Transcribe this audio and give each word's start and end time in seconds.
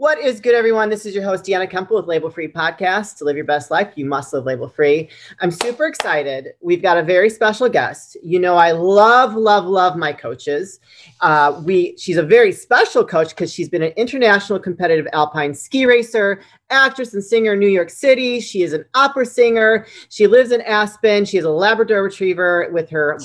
What 0.00 0.18
is 0.18 0.40
good, 0.40 0.54
everyone? 0.54 0.88
This 0.88 1.04
is 1.04 1.14
your 1.14 1.24
host, 1.24 1.44
Deanna 1.44 1.70
Kemple 1.70 1.96
with 1.96 2.06
Label 2.06 2.30
Free 2.30 2.48
Podcast. 2.48 3.18
To 3.18 3.24
live 3.26 3.36
your 3.36 3.44
best 3.44 3.70
life, 3.70 3.92
you 3.96 4.06
must 4.06 4.32
live 4.32 4.46
label 4.46 4.66
free. 4.66 5.10
I'm 5.40 5.50
super 5.50 5.84
excited. 5.84 6.54
We've 6.62 6.80
got 6.80 6.96
a 6.96 7.02
very 7.02 7.28
special 7.28 7.68
guest. 7.68 8.16
You 8.22 8.40
know, 8.40 8.56
I 8.56 8.72
love, 8.72 9.34
love, 9.34 9.66
love 9.66 9.98
my 9.98 10.14
coaches. 10.14 10.80
Uh, 11.20 11.60
we 11.66 11.98
she's 11.98 12.16
a 12.16 12.22
very 12.22 12.50
special 12.50 13.04
coach 13.04 13.28
because 13.28 13.52
she's 13.52 13.68
been 13.68 13.82
an 13.82 13.92
international 13.98 14.58
competitive 14.58 15.06
alpine 15.12 15.52
ski 15.52 15.84
racer, 15.84 16.40
actress 16.70 17.12
and 17.12 17.22
singer 17.22 17.52
in 17.52 17.58
New 17.58 17.68
York 17.68 17.90
City. 17.90 18.40
She 18.40 18.62
is 18.62 18.72
an 18.72 18.86
opera 18.94 19.26
singer. 19.26 19.86
She 20.08 20.26
lives 20.26 20.50
in 20.50 20.62
Aspen. 20.62 21.26
She 21.26 21.36
is 21.36 21.44
a 21.44 21.50
Labrador 21.50 22.02
retriever 22.04 22.70
with 22.72 22.88
her 22.88 23.18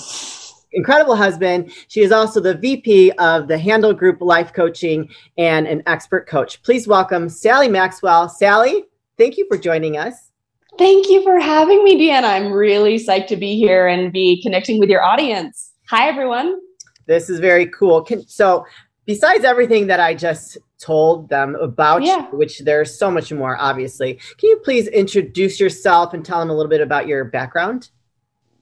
incredible 0.76 1.16
husband. 1.16 1.72
She 1.88 2.02
is 2.02 2.12
also 2.12 2.38
the 2.38 2.54
VP 2.54 3.10
of 3.12 3.48
the 3.48 3.58
Handel 3.58 3.92
Group 3.92 4.20
Life 4.20 4.52
Coaching 4.52 5.08
and 5.36 5.66
an 5.66 5.82
expert 5.86 6.28
coach. 6.28 6.62
Please 6.62 6.86
welcome 6.86 7.28
Sally 7.28 7.68
Maxwell. 7.68 8.28
Sally, 8.28 8.84
thank 9.18 9.36
you 9.36 9.46
for 9.48 9.58
joining 9.58 9.96
us. 9.96 10.30
Thank 10.78 11.08
you 11.08 11.22
for 11.22 11.40
having 11.40 11.82
me, 11.82 11.98
Deanna. 11.98 12.24
I'm 12.24 12.52
really 12.52 12.96
psyched 12.98 13.28
to 13.28 13.36
be 13.36 13.56
here 13.56 13.86
and 13.86 14.12
be 14.12 14.42
connecting 14.42 14.78
with 14.78 14.90
your 14.90 15.02
audience. 15.02 15.72
Hi, 15.88 16.06
everyone. 16.06 16.60
This 17.06 17.30
is 17.30 17.40
very 17.40 17.66
cool. 17.66 18.02
Can, 18.02 18.26
so, 18.28 18.66
besides 19.06 19.44
everything 19.44 19.86
that 19.86 20.00
I 20.00 20.14
just 20.14 20.58
told 20.78 21.30
them 21.30 21.54
about 21.54 22.02
yeah. 22.02 22.30
you, 22.30 22.36
which 22.36 22.58
there's 22.60 22.98
so 22.98 23.10
much 23.10 23.32
more, 23.32 23.56
obviously, 23.58 24.14
can 24.14 24.50
you 24.50 24.60
please 24.62 24.88
introduce 24.88 25.58
yourself 25.58 26.12
and 26.12 26.22
tell 26.22 26.40
them 26.40 26.50
a 26.50 26.54
little 26.54 26.68
bit 26.68 26.82
about 26.82 27.06
your 27.06 27.24
background? 27.24 27.88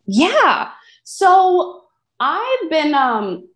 Yeah. 0.06 0.70
So, 1.02 1.83
I've 2.20 2.70
been, 2.70 2.94
um, 2.94 3.48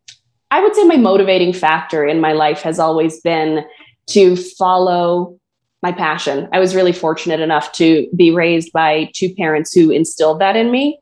I 0.50 0.62
would 0.62 0.74
say 0.74 0.84
my 0.84 0.96
motivating 0.96 1.52
factor 1.52 2.04
in 2.04 2.20
my 2.20 2.32
life 2.32 2.62
has 2.62 2.78
always 2.78 3.20
been 3.20 3.64
to 4.10 4.36
follow 4.36 5.38
my 5.82 5.92
passion. 5.92 6.48
I 6.52 6.58
was 6.58 6.74
really 6.74 6.92
fortunate 6.92 7.40
enough 7.40 7.72
to 7.72 8.08
be 8.16 8.30
raised 8.30 8.72
by 8.72 9.10
two 9.14 9.34
parents 9.34 9.72
who 9.72 9.90
instilled 9.90 10.40
that 10.40 10.56
in 10.56 10.70
me. 10.70 10.98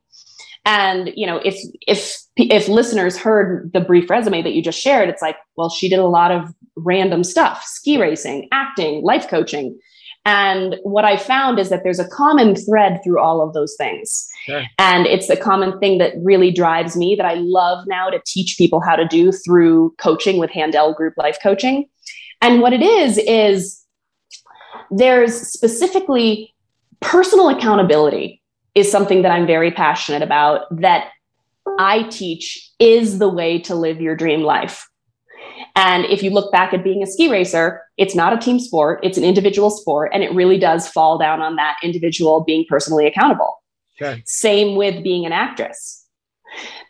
And 0.66 1.12
you 1.14 1.26
know, 1.26 1.40
if 1.44 1.56
if 1.86 2.16
if 2.36 2.68
listeners 2.68 3.16
heard 3.16 3.70
the 3.72 3.80
brief 3.80 4.10
resume 4.10 4.42
that 4.42 4.52
you 4.52 4.62
just 4.62 4.80
shared, 4.80 5.08
it's 5.08 5.22
like, 5.22 5.36
well, 5.56 5.70
she 5.70 5.88
did 5.88 6.00
a 6.00 6.06
lot 6.06 6.32
of 6.32 6.52
random 6.74 7.22
stuff: 7.22 7.62
ski 7.64 7.98
racing, 7.98 8.48
acting, 8.52 9.02
life 9.02 9.28
coaching. 9.28 9.78
And 10.26 10.76
what 10.82 11.04
I 11.04 11.16
found 11.16 11.60
is 11.60 11.68
that 11.68 11.84
there's 11.84 12.00
a 12.00 12.08
common 12.08 12.56
thread 12.56 13.00
through 13.04 13.20
all 13.20 13.40
of 13.40 13.54
those 13.54 13.76
things. 13.76 14.28
Sure. 14.44 14.64
And 14.76 15.06
it's 15.06 15.28
the 15.28 15.36
common 15.36 15.78
thing 15.78 15.98
that 15.98 16.14
really 16.18 16.50
drives 16.50 16.96
me 16.96 17.14
that 17.14 17.24
I 17.24 17.34
love 17.34 17.86
now 17.86 18.10
to 18.10 18.20
teach 18.26 18.58
people 18.58 18.80
how 18.80 18.96
to 18.96 19.06
do 19.06 19.30
through 19.30 19.94
coaching 19.98 20.38
with 20.38 20.50
Handel 20.50 20.92
Group 20.92 21.14
Life 21.16 21.38
Coaching. 21.40 21.88
And 22.42 22.60
what 22.60 22.72
it 22.72 22.82
is, 22.82 23.18
is 23.18 23.80
there's 24.90 25.34
specifically 25.34 26.52
personal 27.00 27.48
accountability 27.48 28.42
is 28.74 28.90
something 28.90 29.22
that 29.22 29.30
I'm 29.30 29.46
very 29.46 29.70
passionate 29.70 30.22
about 30.22 30.62
that 30.80 31.10
I 31.78 32.02
teach 32.04 32.68
is 32.80 33.18
the 33.18 33.28
way 33.28 33.60
to 33.60 33.76
live 33.76 34.00
your 34.00 34.16
dream 34.16 34.42
life. 34.42 34.88
And 35.74 36.04
if 36.06 36.22
you 36.22 36.30
look 36.30 36.52
back 36.52 36.72
at 36.72 36.84
being 36.84 37.02
a 37.02 37.06
ski 37.06 37.30
racer, 37.30 37.82
it's 37.96 38.14
not 38.14 38.32
a 38.32 38.38
team 38.38 38.58
sport, 38.58 39.00
it's 39.02 39.18
an 39.18 39.24
individual 39.24 39.70
sport. 39.70 40.10
And 40.12 40.22
it 40.22 40.32
really 40.32 40.58
does 40.58 40.88
fall 40.88 41.18
down 41.18 41.40
on 41.40 41.56
that 41.56 41.76
individual 41.82 42.44
being 42.44 42.64
personally 42.68 43.06
accountable. 43.06 43.62
Okay. 44.00 44.22
Same 44.26 44.76
with 44.76 45.02
being 45.02 45.24
an 45.26 45.32
actress. 45.32 46.04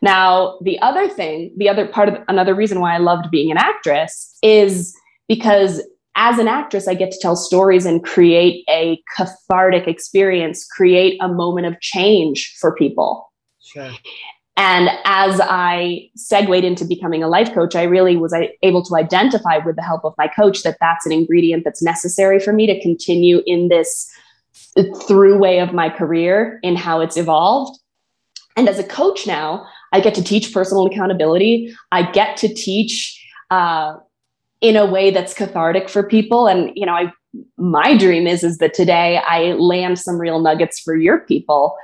Now, 0.01 0.57
the 0.61 0.79
other 0.81 1.09
thing, 1.09 1.53
the 1.57 1.69
other 1.69 1.87
part 1.87 2.09
of 2.09 2.17
another 2.27 2.53
reason 2.53 2.79
why 2.79 2.95
I 2.95 2.99
loved 2.99 3.31
being 3.31 3.51
an 3.51 3.57
actress 3.57 4.37
is 4.41 4.95
because 5.27 5.81
as 6.15 6.39
an 6.39 6.47
actress, 6.47 6.87
I 6.87 6.95
get 6.95 7.11
to 7.11 7.19
tell 7.21 7.35
stories 7.35 7.85
and 7.85 8.03
create 8.03 8.65
a 8.69 8.99
cathartic 9.15 9.87
experience, 9.87 10.65
create 10.65 11.17
a 11.21 11.27
moment 11.27 11.67
of 11.67 11.79
change 11.79 12.55
for 12.59 12.73
people. 12.75 13.31
Sure. 13.61 13.91
And 14.57 14.89
as 15.05 15.39
I 15.39 16.09
segued 16.15 16.63
into 16.63 16.83
becoming 16.83 17.21
a 17.21 17.27
life 17.27 17.53
coach, 17.53 17.75
I 17.75 17.83
really 17.83 18.17
was 18.17 18.35
able 18.63 18.83
to 18.85 18.95
identify 18.95 19.57
with 19.57 19.75
the 19.75 19.83
help 19.83 20.03
of 20.03 20.15
my 20.17 20.27
coach 20.27 20.63
that 20.63 20.77
that's 20.81 21.05
an 21.05 21.11
ingredient 21.11 21.63
that's 21.63 21.83
necessary 21.83 22.39
for 22.39 22.51
me 22.53 22.65
to 22.65 22.81
continue 22.81 23.43
in 23.45 23.67
this 23.67 24.11
through 25.07 25.37
way 25.37 25.59
of 25.59 25.73
my 25.73 25.89
career 25.89 26.59
in 26.63 26.75
how 26.75 27.01
it's 27.01 27.17
evolved. 27.17 27.79
And 28.55 28.67
as 28.67 28.79
a 28.79 28.83
coach 28.83 29.27
now, 29.27 29.67
I 29.93 29.99
get 29.99 30.15
to 30.15 30.23
teach 30.23 30.51
personal 30.51 30.87
accountability. 30.87 31.73
I 31.91 32.11
get 32.11 32.35
to 32.37 32.51
teach 32.51 33.23
uh, 33.51 33.95
in 34.61 34.75
a 34.75 34.87
way 34.87 35.11
that's 35.11 35.35
cathartic 35.35 35.87
for 35.87 36.01
people. 36.01 36.47
And 36.47 36.71
you 36.75 36.85
know, 36.85 36.93
I 36.93 37.13
my 37.57 37.95
dream 37.95 38.25
is 38.25 38.43
is 38.43 38.57
that 38.57 38.73
today 38.73 39.17
I 39.17 39.53
land 39.53 39.99
some 39.99 40.19
real 40.19 40.39
nuggets 40.39 40.79
for 40.79 40.95
your 40.95 41.19
people 41.19 41.75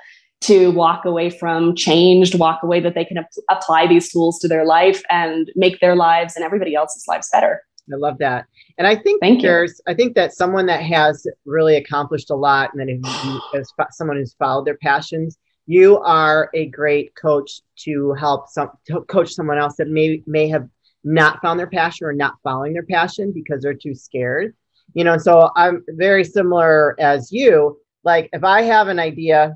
to 0.43 0.71
walk 0.71 1.05
away 1.05 1.29
from 1.29 1.75
changed, 1.75 2.37
walk 2.37 2.61
away 2.63 2.79
that 2.81 2.95
they 2.95 3.05
can 3.05 3.17
ap- 3.17 3.29
apply 3.49 3.87
these 3.87 4.11
tools 4.11 4.39
to 4.39 4.47
their 4.47 4.65
life 4.65 5.01
and 5.09 5.51
make 5.55 5.79
their 5.79 5.95
lives 5.95 6.35
and 6.35 6.43
everybody 6.43 6.75
else's 6.75 7.05
lives 7.07 7.29
better. 7.31 7.61
I 7.91 7.97
love 7.97 8.17
that. 8.19 8.45
And 8.77 8.87
I 8.87 8.95
think 8.95 9.21
Thank 9.21 9.41
there's, 9.41 9.81
you. 9.85 9.91
I 9.91 9.95
think 9.95 10.15
that 10.15 10.33
someone 10.33 10.65
that 10.67 10.83
has 10.83 11.27
really 11.45 11.75
accomplished 11.75 12.29
a 12.29 12.35
lot 12.35 12.71
and 12.73 12.79
then 12.79 13.01
as 13.55 13.73
someone 13.91 14.17
who's 14.17 14.35
followed 14.35 14.65
their 14.65 14.77
passions, 14.77 15.37
you 15.65 15.99
are 15.99 16.49
a 16.53 16.67
great 16.67 17.15
coach 17.15 17.61
to 17.79 18.13
help 18.13 18.49
some 18.49 18.69
to 18.87 19.01
coach 19.01 19.33
someone 19.33 19.57
else 19.57 19.75
that 19.77 19.87
may 19.87 20.21
may 20.27 20.49
have 20.49 20.67
not 21.05 21.41
found 21.41 21.59
their 21.59 21.69
passion 21.69 22.05
or 22.05 22.13
not 22.13 22.35
following 22.43 22.73
their 22.73 22.83
passion 22.83 23.31
because 23.33 23.61
they're 23.61 23.73
too 23.73 23.95
scared. 23.95 24.55
You 24.93 25.03
know, 25.03 25.17
so 25.17 25.51
I'm 25.55 25.83
very 25.89 26.23
similar 26.23 26.95
as 26.99 27.31
you. 27.31 27.79
Like 28.03 28.29
if 28.33 28.43
I 28.43 28.63
have 28.63 28.89
an 28.89 28.99
idea 28.99 29.55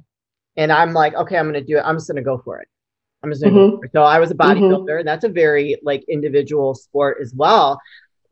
and 0.57 0.72
I'm 0.72 0.94
like, 0.94 1.13
okay, 1.13 1.38
I'm 1.38 1.45
going 1.45 1.53
to 1.53 1.62
do 1.62 1.78
it. 1.78 1.84
I'm 1.85 1.95
just 1.95 2.07
going 2.07 2.18
to 2.18 2.23
go 2.23 2.40
for 2.40 2.59
it. 2.59 2.68
I'm 3.23 3.31
just 3.31 3.44
going 3.44 3.53
to 3.53 3.59
mm-hmm. 3.59 3.85
So 3.94 4.03
I 4.03 4.19
was 4.19 4.31
a 4.31 4.35
bodybuilder, 4.35 4.85
mm-hmm. 4.85 5.00
and 5.00 5.07
that's 5.07 5.23
a 5.23 5.29
very 5.29 5.78
like 5.84 6.03
individual 6.09 6.75
sport 6.75 7.18
as 7.22 7.34
well. 7.35 7.79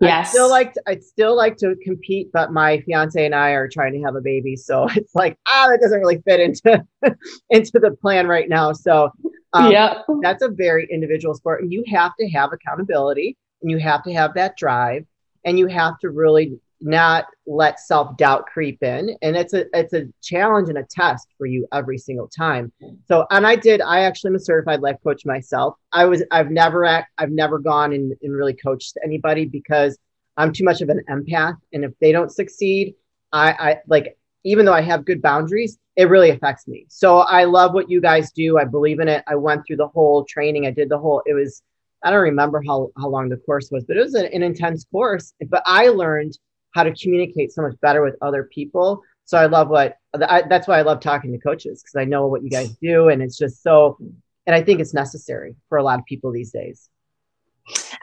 Yes. 0.01 0.29
I 0.29 0.31
still 0.31 0.49
like 0.49 0.73
to, 0.73 0.83
I'd 0.87 1.03
still 1.03 1.35
like 1.35 1.55
to 1.57 1.75
compete, 1.83 2.29
but 2.33 2.51
my 2.51 2.81
fiance 2.81 3.23
and 3.23 3.33
I 3.33 3.51
are 3.51 3.67
trying 3.67 3.93
to 3.93 4.01
have 4.01 4.15
a 4.15 4.21
baby, 4.21 4.55
so 4.55 4.87
it's 4.95 5.15
like 5.15 5.37
ah, 5.47 5.67
that 5.69 5.79
doesn't 5.81 5.99
really 5.99 6.21
fit 6.25 6.39
into 6.39 6.85
into 7.49 7.79
the 7.79 7.95
plan 8.01 8.27
right 8.27 8.49
now. 8.49 8.73
So 8.73 9.11
um, 9.53 9.71
yeah, 9.71 10.01
that's 10.21 10.43
a 10.43 10.49
very 10.49 10.87
individual 10.91 11.33
sport, 11.33 11.61
and 11.61 11.71
you 11.71 11.83
have 11.87 12.11
to 12.19 12.29
have 12.31 12.51
accountability, 12.51 13.37
and 13.61 13.71
you 13.71 13.77
have 13.77 14.03
to 14.03 14.13
have 14.13 14.33
that 14.33 14.57
drive, 14.57 15.05
and 15.45 15.57
you 15.57 15.67
have 15.67 15.97
to 15.99 16.09
really 16.09 16.59
not 16.81 17.25
let 17.47 17.79
self-doubt 17.79 18.45
creep 18.47 18.81
in. 18.83 19.15
And 19.21 19.35
it's 19.35 19.53
a 19.53 19.65
it's 19.77 19.93
a 19.93 20.07
challenge 20.21 20.69
and 20.69 20.77
a 20.77 20.83
test 20.83 21.27
for 21.37 21.45
you 21.45 21.67
every 21.73 21.97
single 21.97 22.27
time. 22.27 22.71
So 23.07 23.25
and 23.31 23.47
i 23.47 23.55
did 23.55 23.81
i 23.81 24.01
actually 24.01 24.29
am 24.29 24.35
a 24.35 24.39
certified 24.39 24.81
life 24.81 24.97
coach 25.03 25.25
myself. 25.25 25.75
I 25.91 26.05
was 26.05 26.23
i've 26.31 26.51
never 26.51 26.85
act, 26.85 27.11
i've 27.17 27.31
never 27.31 27.59
gone 27.59 27.93
and, 27.93 28.13
and 28.21 28.33
really 28.33 28.53
coached 28.53 28.97
anybody 29.03 29.45
because 29.45 29.97
i'm 30.37 30.51
too 30.51 30.63
much 30.63 30.81
of 30.81 30.89
an 30.89 31.01
empath. 31.09 31.57
And 31.73 31.83
if 31.85 31.91
they 31.99 32.11
don't 32.11 32.31
succeed 32.31 32.95
i 33.31 33.51
i 33.51 33.77
like 33.87 34.17
even 34.43 34.65
though 34.65 34.73
i 34.73 34.81
have 34.81 35.05
good 35.05 35.21
boundaries 35.21 35.77
it 35.95 36.09
really 36.09 36.29
affects 36.29 36.67
me. 36.67 36.85
So 36.89 37.19
i 37.19 37.45
love 37.45 37.73
what 37.73 37.89
you 37.89 38.01
guys 38.01 38.31
do. 38.31 38.57
I 38.57 38.65
believe 38.65 38.99
in 38.99 39.07
it. 39.07 39.23
I 39.27 39.35
went 39.35 39.65
through 39.65 39.77
the 39.77 39.87
whole 39.87 40.25
training. 40.25 40.65
I 40.65 40.71
did 40.71 40.89
the 40.89 40.97
whole 40.97 41.21
it 41.25 41.33
was 41.33 41.61
i 42.03 42.11
don't 42.11 42.21
remember 42.21 42.61
how, 42.67 42.89
how 42.97 43.07
long 43.07 43.29
the 43.29 43.37
course 43.37 43.71
was 43.71 43.85
but 43.85 43.97
it 43.97 44.01
was 44.01 44.13
an, 44.13 44.25
an 44.25 44.43
intense 44.43 44.85
course. 44.91 45.33
But 45.49 45.63
i 45.65 45.87
learned 45.87 46.37
how 46.75 46.83
to 46.83 46.93
communicate 46.93 47.53
so 47.53 47.61
much 47.61 47.73
better 47.81 48.03
with 48.03 48.15
other 48.21 48.43
people. 48.43 49.01
So 49.23 49.37
I 49.37 49.45
love 49.45 49.69
what 49.69 49.97
I, 50.13 50.43
that's 50.47 50.67
why 50.67 50.77
I 50.77 50.81
love 50.83 50.99
talking 50.99 51.31
to 51.31 51.39
coaches 51.39 51.81
because 51.81 51.95
I 51.99 52.03
know 52.03 52.27
what 52.27 52.43
you 52.43 52.49
guys 52.49 52.69
do, 52.81 53.07
and 53.07 53.23
it's 53.23 53.37
just 53.37 53.63
so. 53.63 53.97
And 54.45 54.53
I 54.53 54.61
think 54.61 54.79
it's 54.79 54.93
necessary 54.93 55.55
for 55.69 55.79
a 55.79 55.83
lot 55.83 55.97
of 55.97 56.05
people 56.05 56.31
these 56.31 56.51
days. 56.51 56.87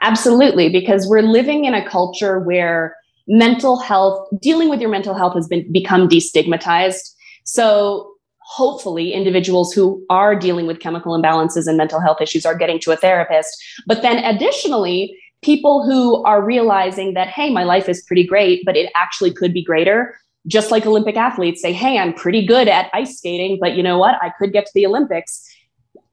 Absolutely, 0.01 0.69
because 0.71 1.07
we're 1.07 1.23
living 1.23 1.67
in 1.67 1.75
a 1.75 1.89
culture 1.89 2.41
where 2.41 2.97
mental 3.29 3.79
health, 3.79 4.27
dealing 4.41 4.69
with 4.69 4.81
your 4.81 4.91
mental 4.91 5.15
health, 5.15 5.35
has 5.35 5.47
been 5.47 5.71
become 5.71 6.09
destigmatized. 6.09 7.15
So 7.45 8.15
hopefully 8.39 9.13
individuals 9.13 9.73
who 9.73 10.05
are 10.11 10.35
dealing 10.35 10.67
with 10.67 10.81
chemical 10.81 11.17
imbalances 11.17 11.69
and 11.69 11.77
mental 11.77 12.01
health 12.01 12.21
issues 12.21 12.45
are 12.45 12.57
getting 12.57 12.81
to 12.81 12.91
a 12.91 12.97
therapist. 12.97 13.55
But 13.87 14.03
then 14.03 14.19
additionally, 14.25 15.17
people 15.43 15.85
who 15.85 16.23
are 16.25 16.43
realizing 16.43 17.15
that, 17.15 17.29
hey, 17.29 17.51
my 17.51 17.65
life 17.65 17.89
is 17.89 18.03
pretty 18.03 18.25
great, 18.25 18.65
but 18.65 18.77
it 18.77 18.91
actually 18.95 19.33
could 19.33 19.53
be 19.53 19.63
greater. 19.63 20.17
Just 20.47 20.71
like 20.71 20.87
Olympic 20.87 21.17
athletes 21.17 21.61
say, 21.61 21.73
hey, 21.73 21.99
I'm 21.99 22.15
pretty 22.15 22.47
good 22.47 22.69
at 22.69 22.91
ice 22.93 23.19
skating, 23.19 23.59
but 23.61 23.77
you 23.77 23.83
know 23.83 23.99
what? 23.99 24.17
I 24.23 24.31
could 24.39 24.53
get 24.53 24.67
to 24.67 24.73
the 24.75 24.87
Olympics. 24.87 25.49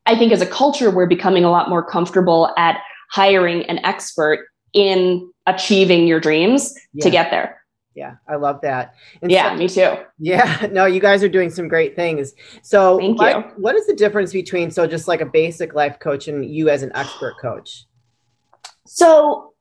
I 0.06 0.18
think 0.18 0.32
as 0.32 0.42
a 0.42 0.46
culture, 0.46 0.92
we're 0.92 1.08
becoming 1.08 1.44
a 1.44 1.52
lot 1.52 1.70
more 1.70 1.84
comfortable 1.84 2.54
at 2.58 2.82
hiring 3.12 3.64
an 3.64 3.80
expert 3.86 4.48
in 4.74 5.32
achieving 5.48 6.08
your 6.08 6.20
dreams 6.20 6.74
yeah. 6.94 7.04
to 7.04 7.10
get 7.10 7.32
there. 7.32 7.60
Yeah, 7.96 8.16
I 8.28 8.36
love 8.36 8.62
that. 8.62 8.94
And 9.22 9.32
yeah, 9.32 9.52
so, 9.52 9.58
me 9.58 9.68
too. 9.68 10.04
Yeah, 10.20 10.68
no, 10.72 10.86
you 10.86 11.00
guys 11.00 11.24
are 11.24 11.30
doing 11.30 11.50
some 11.50 11.68
great 11.68 11.96
things. 11.96 12.34
So, 12.62 12.98
Thank 12.98 13.20
what, 13.20 13.36
you. 13.36 13.44
what 13.58 13.76
is 13.76 13.88
the 13.88 13.96
difference 13.96 14.32
between 14.32 14.72
so 14.72 14.88
just 14.88 15.08
like 15.08 15.22
a 15.22 15.26
basic 15.26 15.74
life 15.74 16.00
coach 16.00 16.28
and 16.28 16.46
you 16.46 16.70
as 16.70 16.84
an 16.84 16.92
expert 16.96 17.36
coach? 17.42 17.86
So 18.90 19.54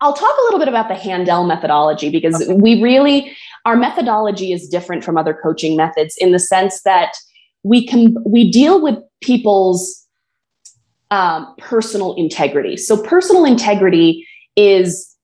I'll 0.00 0.12
talk 0.12 0.36
a 0.38 0.42
little 0.44 0.58
bit 0.58 0.68
about 0.68 0.88
the 0.88 0.94
Handel 0.94 1.44
methodology 1.44 2.10
because 2.10 2.42
okay. 2.42 2.52
we 2.52 2.82
really, 2.82 3.34
our 3.64 3.74
methodology 3.74 4.52
is 4.52 4.68
different 4.68 5.02
from 5.02 5.16
other 5.16 5.32
coaching 5.32 5.76
methods 5.76 6.14
in 6.18 6.32
the 6.32 6.38
sense 6.38 6.82
that 6.82 7.16
we 7.62 7.86
can, 7.86 8.16
we 8.24 8.50
deal 8.50 8.82
with 8.82 8.98
people's 9.22 10.06
um, 11.10 11.54
personal 11.58 12.14
integrity. 12.14 12.76
So, 12.76 13.02
personal 13.02 13.44
integrity 13.44 14.26
is 14.56 15.14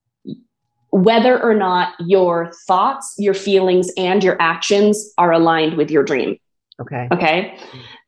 whether 0.91 1.41
or 1.43 1.55
not 1.55 1.95
your 2.01 2.53
thoughts, 2.67 3.15
your 3.19 3.35
feelings, 3.35 3.91
and 3.97 4.23
your 4.25 4.37
actions 4.41 5.13
are 5.19 5.33
aligned 5.33 5.77
with 5.77 5.91
your 5.91 6.05
dream. 6.05 6.39
Okay. 6.81 7.09
Okay. 7.13 7.59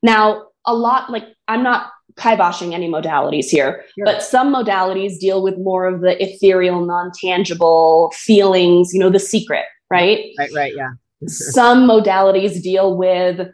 Now, 0.02 0.46
a 0.66 0.74
lot 0.74 1.10
like 1.10 1.24
I'm 1.48 1.62
not 1.62 1.90
kiboshing 2.16 2.72
any 2.72 2.88
modalities 2.88 3.46
here, 3.46 3.84
sure. 3.96 4.04
but 4.04 4.22
some 4.22 4.52
modalities 4.54 5.18
deal 5.18 5.42
with 5.42 5.58
more 5.58 5.86
of 5.86 6.00
the 6.00 6.22
ethereal, 6.22 6.84
non 6.84 7.10
tangible 7.20 8.12
feelings, 8.14 8.92
you 8.92 9.00
know, 9.00 9.10
the 9.10 9.18
secret, 9.18 9.64
right? 9.90 10.32
Right, 10.38 10.52
right, 10.54 10.74
yeah. 10.76 10.90
some 11.26 11.88
modalities 11.88 12.62
deal 12.62 12.96
with 12.96 13.48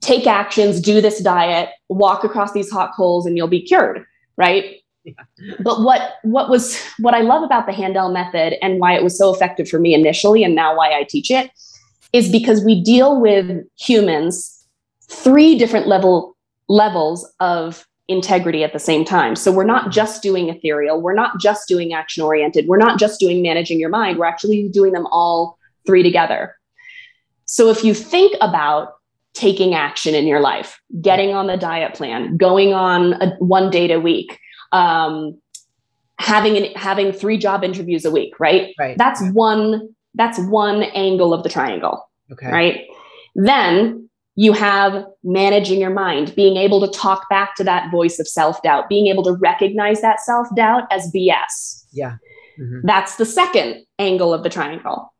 take 0.00 0.26
actions, 0.26 0.80
do 0.80 1.00
this 1.00 1.20
diet, 1.20 1.70
walk 1.88 2.22
across 2.22 2.52
these 2.52 2.70
hot 2.70 2.92
coals, 2.96 3.26
and 3.26 3.36
you'll 3.36 3.48
be 3.48 3.62
cured, 3.62 4.04
right? 4.36 4.76
Yeah. 5.04 5.14
But 5.60 5.82
what 5.82 6.14
what 6.22 6.50
was 6.50 6.80
what 6.98 7.14
I 7.14 7.20
love 7.20 7.44
about 7.44 7.66
the 7.66 7.72
Handel 7.72 8.10
method 8.10 8.54
and 8.62 8.80
why 8.80 8.94
it 8.94 9.04
was 9.04 9.16
so 9.16 9.32
effective 9.32 9.68
for 9.68 9.78
me 9.78 9.94
initially 9.94 10.42
and 10.42 10.54
now 10.54 10.76
why 10.76 10.92
I 10.98 11.04
teach 11.04 11.30
it 11.30 11.50
is 12.12 12.28
because 12.30 12.64
we 12.64 12.82
deal 12.82 13.20
with 13.20 13.64
humans 13.78 14.66
three 15.08 15.56
different 15.56 15.86
level 15.86 16.35
levels 16.68 17.30
of 17.40 17.86
integrity 18.08 18.62
at 18.62 18.72
the 18.72 18.78
same 18.78 19.04
time. 19.04 19.34
So 19.34 19.50
we're 19.50 19.64
not 19.64 19.90
just 19.90 20.22
doing 20.22 20.48
ethereal, 20.48 21.00
we're 21.00 21.14
not 21.14 21.40
just 21.40 21.66
doing 21.68 21.92
action 21.92 22.22
oriented, 22.22 22.66
we're 22.66 22.76
not 22.76 22.98
just 22.98 23.18
doing 23.18 23.42
managing 23.42 23.80
your 23.80 23.88
mind, 23.88 24.18
we're 24.18 24.26
actually 24.26 24.68
doing 24.68 24.92
them 24.92 25.06
all 25.10 25.58
three 25.86 26.02
together. 26.02 26.54
So 27.46 27.70
if 27.70 27.84
you 27.84 27.94
think 27.94 28.36
about 28.40 28.94
taking 29.34 29.74
action 29.74 30.14
in 30.14 30.26
your 30.26 30.40
life, 30.40 30.80
getting 31.00 31.34
on 31.34 31.46
the 31.46 31.56
diet 31.56 31.94
plan, 31.94 32.36
going 32.36 32.72
on 32.72 33.14
a, 33.14 33.36
one 33.38 33.70
date 33.70 33.90
a 33.90 34.00
week, 34.00 34.38
um, 34.72 35.40
having 36.18 36.56
an, 36.56 36.72
having 36.74 37.12
three 37.12 37.38
job 37.38 37.62
interviews 37.62 38.04
a 38.04 38.10
week, 38.10 38.38
right? 38.40 38.74
Right. 38.78 38.96
That's 38.96 39.22
one 39.32 39.94
that's 40.14 40.38
one 40.38 40.82
angle 40.82 41.34
of 41.34 41.42
the 41.42 41.50
triangle. 41.50 42.08
Okay. 42.32 42.50
Right. 42.50 42.86
Then 43.34 44.05
you 44.36 44.52
have 44.52 45.06
managing 45.24 45.80
your 45.80 45.90
mind, 45.90 46.34
being 46.36 46.58
able 46.58 46.86
to 46.86 46.98
talk 46.98 47.28
back 47.30 47.56
to 47.56 47.64
that 47.64 47.90
voice 47.90 48.18
of 48.18 48.28
self 48.28 48.62
doubt, 48.62 48.88
being 48.88 49.06
able 49.06 49.24
to 49.24 49.32
recognize 49.32 50.02
that 50.02 50.20
self 50.20 50.46
doubt 50.54 50.84
as 50.90 51.10
BS. 51.10 51.86
Yeah. 51.92 52.16
Mm-hmm. 52.58 52.80
That's 52.84 53.16
the 53.16 53.24
second 53.24 53.84
angle 53.98 54.32
of 54.32 54.42
the 54.42 54.50
triangle. 54.50 55.12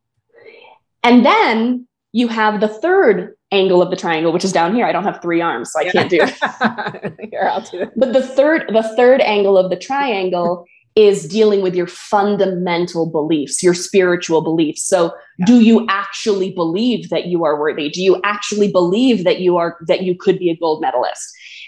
And 1.03 1.25
then 1.25 1.87
you 2.11 2.27
have 2.27 2.61
the 2.61 2.67
third 2.67 3.35
angle 3.51 3.81
of 3.81 3.89
the 3.89 3.95
triangle, 3.95 4.31
which 4.31 4.45
is 4.45 4.51
down 4.51 4.75
here. 4.75 4.85
I 4.85 4.91
don't 4.91 5.03
have 5.03 5.21
three 5.21 5.41
arms, 5.41 5.71
so 5.71 5.79
I 5.79 5.83
yeah. 5.83 5.91
can't 5.91 6.09
do 6.09 6.19
it. 6.21 7.19
here, 7.31 7.49
I'll 7.51 7.61
do 7.61 7.81
it. 7.81 7.91
But 7.95 8.13
the 8.13 8.21
third, 8.21 8.69
the 8.69 8.83
third 8.95 9.21
angle 9.21 9.57
of 9.57 9.69
the 9.69 9.77
triangle 9.77 10.65
is 10.97 11.27
dealing 11.27 11.61
with 11.61 11.75
your 11.75 11.85
fundamental 11.85 13.05
beliefs, 13.05 13.61
your 13.61 13.75
spiritual 13.75 14.41
beliefs. 14.41 14.83
So, 14.83 15.13
yeah. 15.37 15.45
do 15.45 15.61
you 15.61 15.85
actually 15.87 16.51
believe 16.51 17.09
that 17.09 17.27
you 17.27 17.45
are 17.45 17.59
worthy? 17.59 17.87
Do 17.89 18.01
you 18.01 18.19
actually 18.23 18.71
believe 18.71 19.23
that 19.23 19.39
you 19.39 19.57
are 19.57 19.77
that 19.87 20.01
you 20.01 20.17
could 20.17 20.39
be 20.39 20.49
a 20.49 20.57
gold 20.57 20.81
medalist? 20.81 21.23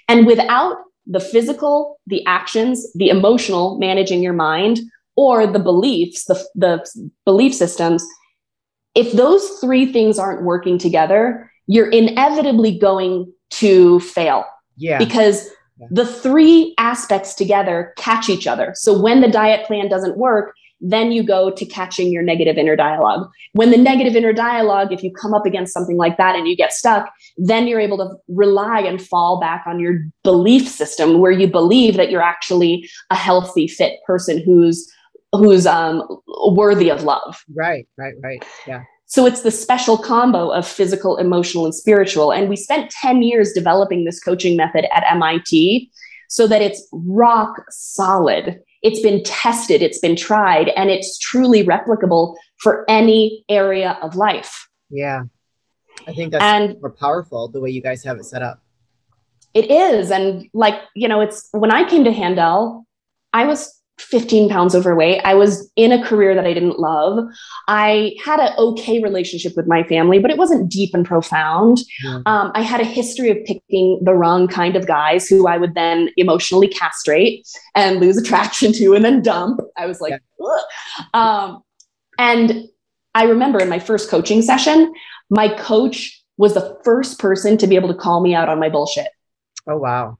And 0.08 0.26
without 0.26 0.78
the 1.06 1.20
physical, 1.20 2.00
the 2.08 2.26
actions, 2.26 2.92
the 2.96 3.10
emotional 3.10 3.78
managing 3.78 4.24
your 4.24 4.34
mind 4.34 4.80
or 5.16 5.46
the 5.46 5.60
beliefs, 5.60 6.26
the 6.26 6.44
the 6.56 7.10
belief 7.24 7.54
systems, 7.54 8.04
if 8.96 9.12
those 9.12 9.48
three 9.62 9.92
things 9.92 10.18
aren't 10.18 10.44
working 10.44 10.80
together, 10.80 11.52
you're 11.68 11.92
inevitably 11.92 12.80
going 12.80 13.32
to 13.52 14.00
fail. 14.00 14.44
Yeah. 14.76 14.98
Because 14.98 15.50
the 15.92 16.06
three 16.06 16.74
aspects 16.78 17.34
together 17.34 17.94
catch 17.98 18.30
each 18.30 18.48
other. 18.48 18.74
So 18.76 19.00
when 19.00 19.22
the 19.22 19.32
diet 19.32 19.66
plan 19.66 19.90
doesn't 19.90 20.18
work, 20.18 20.54
then 20.82 21.12
you 21.12 21.24
go 21.24 21.52
to 21.52 21.66
catching 21.66 22.12
your 22.12 22.24
negative 22.24 22.58
inner 22.58 22.76
dialogue. 22.76 23.30
When 23.54 23.72
the 23.72 23.78
negative 23.78 24.16
inner 24.16 24.34
dialogue, 24.34 24.94
if 24.94 25.04
you 25.04 25.12
come 25.12 25.34
up 25.34 25.46
against 25.46 25.74
something 25.74 25.98
like 25.98 26.18
that 26.18 26.36
and 26.36 26.48
you 26.48 26.56
get 26.56 26.72
stuck, 26.72 27.12
then 27.38 27.68
you're 27.68 27.82
able 27.82 27.98
to 27.98 28.16
rely 28.30 28.80
and 28.80 29.02
fall 29.02 29.40
back 29.40 29.64
on 29.68 29.80
your 29.80 30.00
belief 30.24 30.68
system 30.68 31.20
where 31.20 31.32
you 31.32 31.48
believe 31.48 31.98
that 31.98 32.10
you're 32.10 32.22
actually 32.22 32.90
a 33.10 33.16
healthy, 33.16 33.68
fit 33.68 34.00
person 34.06 34.42
who's 34.44 34.90
who's 35.34 35.68
um, 35.68 36.02
worthy 36.48 36.90
of 36.90 37.04
love. 37.04 37.44
Right, 37.54 37.88
right, 37.98 38.16
right. 38.24 38.44
Yeah. 38.66 38.84
So 39.10 39.26
it's 39.26 39.42
the 39.42 39.52
special 39.52 39.98
combo 39.98 40.50
of 40.50 40.68
physical, 40.68 41.18
emotional, 41.18 41.66
and 41.66 41.74
spiritual. 41.74 42.32
And 42.32 42.48
we 42.48 42.56
spent 42.56 42.92
10 42.92 43.24
years 43.24 43.54
developing 43.54 44.06
this 44.06 44.20
coaching 44.20 44.56
method 44.56 44.86
at 44.96 45.04
MIT 45.12 45.90
so 46.30 46.46
that 46.46 46.62
it's 46.62 46.88
rock 46.92 47.64
solid. 47.72 48.62
It's 48.84 49.02
been 49.02 49.24
tested, 49.24 49.82
it's 49.82 49.98
been 49.98 50.16
tried, 50.16 50.70
and 50.70 50.92
it's 50.92 51.18
truly 51.18 51.66
replicable 51.66 52.36
for 52.62 52.86
any 52.88 53.44
area 53.50 53.98
of 54.04 54.16
life. 54.16 54.70
Yeah. 54.92 55.24
I 56.08 56.14
think 56.14 56.32
that's 56.32 56.44
and 56.44 56.80
more 56.80 56.92
powerful 56.92 57.48
the 57.48 57.60
way 57.60 57.72
you 57.72 57.82
guys 57.82 58.04
have 58.04 58.20
it 58.20 58.26
set 58.26 58.44
up. 58.44 58.62
It 59.56 59.72
is. 59.72 60.12
And 60.12 60.48
like, 60.54 60.82
you 60.96 61.08
know, 61.08 61.22
it's 61.22 61.50
when 61.52 61.72
I 61.72 61.90
came 61.90 62.04
to 62.04 62.12
Handel, 62.12 62.86
I 63.34 63.48
was 63.48 63.79
15 64.00 64.50
pounds 64.50 64.76
overweight. 64.76 65.22
I 65.24 65.36
was 65.36 65.70
in 65.76 65.92
a 65.92 66.04
career 66.04 66.34
that 66.34 66.46
I 66.46 66.54
didn't 66.54 66.80
love. 66.80 67.26
I 67.68 68.16
had 68.24 68.40
an 68.40 68.54
okay 68.58 69.02
relationship 69.02 69.54
with 69.56 69.68
my 69.68 69.84
family, 69.84 70.20
but 70.20 70.32
it 70.32 70.38
wasn't 70.38 70.72
deep 70.72 70.94
and 70.94 71.06
profound. 71.06 71.80
Yeah. 72.04 72.22
Um, 72.26 72.52
I 72.56 72.62
had 72.62 72.82
a 72.82 72.86
history 72.86 73.30
of 73.30 73.38
picking 73.46 74.00
the 74.02 74.14
wrong 74.14 74.48
kind 74.48 74.76
of 74.76 74.88
guys 74.88 75.28
who 75.28 75.48
I 75.48 75.58
would 75.58 75.76
then 75.76 76.10
emotionally 76.18 76.68
castrate 76.68 77.48
and 77.76 78.00
lose 78.00 78.18
attraction 78.18 78.72
to 78.74 78.96
and 78.96 79.04
then 79.04 79.22
dump. 79.22 79.60
I 79.78 79.86
was 79.86 80.02
like, 80.02 80.22
yeah. 80.40 81.04
um, 81.14 81.64
and 82.18 82.70
I 83.14 83.24
remember 83.24 83.60
in 83.60 83.70
my 83.70 83.80
first 83.80 84.10
coaching 84.10 84.42
session, 84.42 84.94
my 85.30 85.50
coach 85.50 86.24
was 86.38 86.54
the 86.54 86.80
first 86.84 87.20
person 87.20 87.58
to 87.58 87.68
be 87.68 87.76
able 87.76 87.90
to 87.90 88.00
call 88.00 88.22
me 88.22 88.34
out 88.34 88.50
on 88.50 88.60
my 88.60 88.70
bullshit. 88.70 89.10
Oh, 89.68 89.78
wow. 89.78 90.18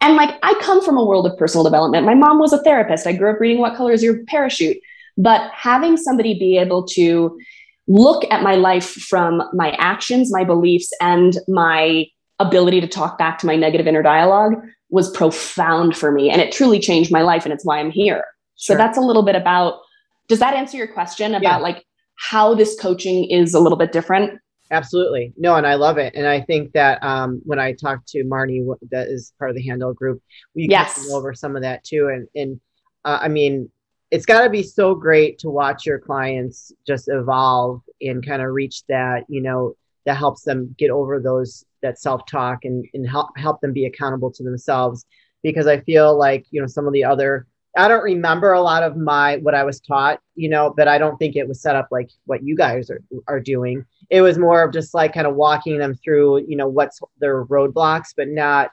And 0.00 0.16
like, 0.16 0.38
I 0.42 0.54
come 0.60 0.82
from 0.82 0.96
a 0.96 1.04
world 1.04 1.26
of 1.26 1.36
personal 1.36 1.64
development. 1.64 2.06
My 2.06 2.14
mom 2.14 2.38
was 2.38 2.52
a 2.52 2.62
therapist. 2.62 3.06
I 3.06 3.12
grew 3.12 3.30
up 3.30 3.40
reading 3.40 3.58
What 3.58 3.76
Color 3.76 3.92
is 3.92 4.02
Your 4.02 4.24
Parachute? 4.24 4.78
But 5.18 5.50
having 5.52 5.96
somebody 5.96 6.38
be 6.38 6.56
able 6.56 6.86
to 6.88 7.38
look 7.86 8.24
at 8.30 8.42
my 8.42 8.54
life 8.54 8.88
from 8.88 9.42
my 9.52 9.72
actions, 9.72 10.32
my 10.32 10.44
beliefs, 10.44 10.90
and 11.00 11.36
my 11.48 12.06
ability 12.38 12.80
to 12.80 12.86
talk 12.86 13.18
back 13.18 13.38
to 13.38 13.46
my 13.46 13.56
negative 13.56 13.86
inner 13.86 14.02
dialogue 14.02 14.54
was 14.88 15.10
profound 15.10 15.96
for 15.96 16.10
me. 16.10 16.30
And 16.30 16.40
it 16.40 16.52
truly 16.52 16.80
changed 16.80 17.12
my 17.12 17.22
life. 17.22 17.44
And 17.44 17.52
it's 17.52 17.64
why 17.64 17.78
I'm 17.78 17.90
here. 17.90 18.24
Sure. 18.56 18.74
So 18.74 18.76
that's 18.76 18.96
a 18.96 19.02
little 19.02 19.22
bit 19.22 19.36
about, 19.36 19.80
does 20.28 20.38
that 20.38 20.54
answer 20.54 20.76
your 20.76 20.88
question 20.88 21.34
about 21.34 21.42
yeah. 21.42 21.56
like 21.58 21.84
how 22.16 22.54
this 22.54 22.78
coaching 22.80 23.28
is 23.30 23.52
a 23.52 23.60
little 23.60 23.78
bit 23.78 23.92
different? 23.92 24.40
Absolutely. 24.70 25.32
No, 25.36 25.56
and 25.56 25.66
I 25.66 25.74
love 25.74 25.98
it. 25.98 26.14
And 26.14 26.26
I 26.26 26.40
think 26.40 26.72
that 26.72 27.02
um, 27.02 27.40
when 27.44 27.58
I 27.58 27.72
talked 27.72 28.06
to 28.08 28.22
Marnie, 28.24 28.64
that 28.90 29.08
is 29.08 29.32
part 29.38 29.50
of 29.50 29.56
the 29.56 29.66
Handel 29.66 29.92
group, 29.92 30.22
we 30.54 30.68
yes. 30.70 31.08
go 31.08 31.16
over 31.16 31.34
some 31.34 31.56
of 31.56 31.62
that 31.62 31.82
too. 31.82 32.08
And, 32.08 32.28
and 32.36 32.60
uh, 33.04 33.18
I 33.20 33.28
mean, 33.28 33.70
it's 34.12 34.26
got 34.26 34.44
to 34.44 34.50
be 34.50 34.62
so 34.62 34.94
great 34.94 35.38
to 35.40 35.50
watch 35.50 35.86
your 35.86 35.98
clients 35.98 36.72
just 36.86 37.08
evolve 37.08 37.80
and 38.00 38.24
kind 38.24 38.42
of 38.42 38.52
reach 38.52 38.84
that, 38.88 39.24
you 39.28 39.40
know, 39.40 39.74
that 40.06 40.16
helps 40.16 40.42
them 40.42 40.74
get 40.78 40.90
over 40.90 41.20
those, 41.20 41.64
that 41.82 41.98
self-talk 41.98 42.64
and, 42.64 42.84
and 42.94 43.08
help, 43.08 43.36
help 43.36 43.60
them 43.60 43.72
be 43.72 43.86
accountable 43.86 44.30
to 44.32 44.42
themselves. 44.42 45.04
Because 45.42 45.66
I 45.66 45.80
feel 45.80 46.16
like, 46.16 46.46
you 46.50 46.60
know, 46.60 46.66
some 46.66 46.86
of 46.86 46.92
the 46.92 47.04
other 47.04 47.46
I 47.76 47.86
don't 47.86 48.02
remember 48.02 48.52
a 48.52 48.60
lot 48.60 48.82
of 48.82 48.96
my 48.96 49.36
what 49.38 49.54
I 49.54 49.62
was 49.62 49.80
taught, 49.80 50.20
you 50.34 50.48
know, 50.48 50.74
but 50.76 50.88
I 50.88 50.98
don't 50.98 51.16
think 51.18 51.36
it 51.36 51.46
was 51.46 51.62
set 51.62 51.76
up 51.76 51.88
like 51.90 52.10
what 52.26 52.42
you 52.42 52.56
guys 52.56 52.90
are 52.90 53.02
are 53.28 53.40
doing. 53.40 53.84
It 54.10 54.22
was 54.22 54.38
more 54.38 54.62
of 54.62 54.72
just 54.72 54.92
like 54.92 55.14
kind 55.14 55.26
of 55.26 55.36
walking 55.36 55.78
them 55.78 55.94
through, 55.94 56.46
you 56.48 56.56
know, 56.56 56.68
what's 56.68 57.00
their 57.18 57.44
roadblocks, 57.44 58.12
but 58.16 58.28
not 58.28 58.70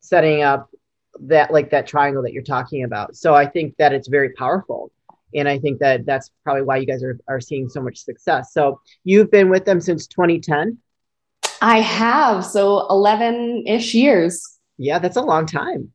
setting 0.00 0.42
up 0.42 0.70
that 1.20 1.52
like 1.52 1.70
that 1.70 1.86
triangle 1.86 2.22
that 2.22 2.32
you're 2.32 2.42
talking 2.42 2.84
about. 2.84 3.16
So 3.16 3.34
I 3.34 3.46
think 3.46 3.76
that 3.78 3.92
it's 3.92 4.08
very 4.08 4.32
powerful. 4.34 4.92
And 5.34 5.48
I 5.48 5.58
think 5.58 5.80
that 5.80 6.06
that's 6.06 6.30
probably 6.44 6.62
why 6.62 6.78
you 6.78 6.86
guys 6.86 7.02
are, 7.02 7.18
are 7.28 7.40
seeing 7.40 7.68
so 7.68 7.82
much 7.82 7.98
success. 7.98 8.52
So 8.52 8.80
you've 9.04 9.30
been 9.30 9.50
with 9.50 9.64
them 9.64 9.80
since 9.80 10.06
2010? 10.06 10.78
I 11.60 11.80
have. 11.80 12.46
So 12.46 12.86
11 12.88 13.64
ish 13.66 13.94
years. 13.94 14.58
Yeah, 14.78 14.98
that's 14.98 15.16
a 15.16 15.22
long 15.22 15.44
time. 15.44 15.92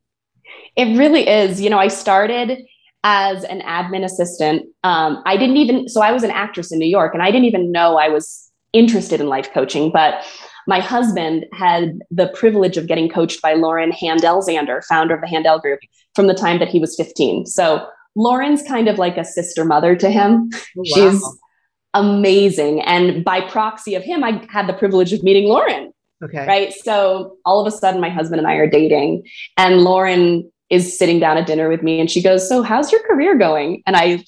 It 0.76 0.96
really 0.96 1.28
is. 1.28 1.60
You 1.60 1.70
know, 1.70 1.78
I 1.78 1.88
started 1.88 2.64
as 3.04 3.44
an 3.44 3.60
admin 3.60 4.04
assistant. 4.04 4.66
Um, 4.82 5.22
I 5.26 5.36
didn't 5.36 5.58
even, 5.58 5.88
so 5.88 6.00
I 6.00 6.10
was 6.10 6.22
an 6.22 6.30
actress 6.30 6.72
in 6.72 6.78
New 6.78 6.88
York 6.88 7.14
and 7.14 7.22
I 7.22 7.30
didn't 7.30 7.44
even 7.44 7.70
know 7.70 7.96
I 7.96 8.08
was 8.08 8.50
interested 8.72 9.20
in 9.20 9.28
life 9.28 9.52
coaching, 9.52 9.92
but 9.92 10.24
my 10.66 10.80
husband 10.80 11.44
had 11.52 11.98
the 12.10 12.28
privilege 12.28 12.76
of 12.76 12.86
getting 12.86 13.08
coached 13.08 13.42
by 13.42 13.54
Lauren 13.54 13.92
Handel 13.92 14.42
Zander, 14.42 14.82
founder 14.84 15.14
of 15.14 15.20
the 15.20 15.28
Handel 15.28 15.58
Group, 15.58 15.80
from 16.14 16.26
the 16.26 16.34
time 16.34 16.58
that 16.58 16.68
he 16.68 16.78
was 16.78 16.96
15. 16.96 17.46
So 17.46 17.86
Lauren's 18.16 18.62
kind 18.62 18.88
of 18.88 18.98
like 18.98 19.16
a 19.16 19.24
sister 19.24 19.64
mother 19.64 19.96
to 19.96 20.10
him. 20.10 20.50
Oh, 20.54 20.58
wow. 20.76 20.84
She's 20.84 21.38
amazing. 21.94 22.80
And 22.82 23.24
by 23.24 23.40
proxy 23.40 23.94
of 23.94 24.02
him, 24.02 24.24
I 24.24 24.44
had 24.48 24.66
the 24.66 24.72
privilege 24.72 25.12
of 25.12 25.22
meeting 25.22 25.48
Lauren. 25.48 25.92
Okay. 26.22 26.46
Right. 26.46 26.72
So 26.72 27.36
all 27.44 27.64
of 27.64 27.72
a 27.72 27.76
sudden, 27.76 28.00
my 28.00 28.08
husband 28.08 28.38
and 28.38 28.48
I 28.48 28.54
are 28.54 28.68
dating, 28.68 29.24
and 29.56 29.80
Lauren 29.80 30.50
is 30.70 30.98
sitting 30.98 31.20
down 31.20 31.36
at 31.36 31.46
dinner 31.46 31.68
with 31.68 31.82
me 31.82 32.00
and 32.00 32.10
she 32.10 32.22
goes, 32.22 32.48
So, 32.48 32.62
how's 32.62 32.90
your 32.90 33.02
career 33.02 33.36
going? 33.36 33.82
And 33.86 33.96
I 33.96 34.24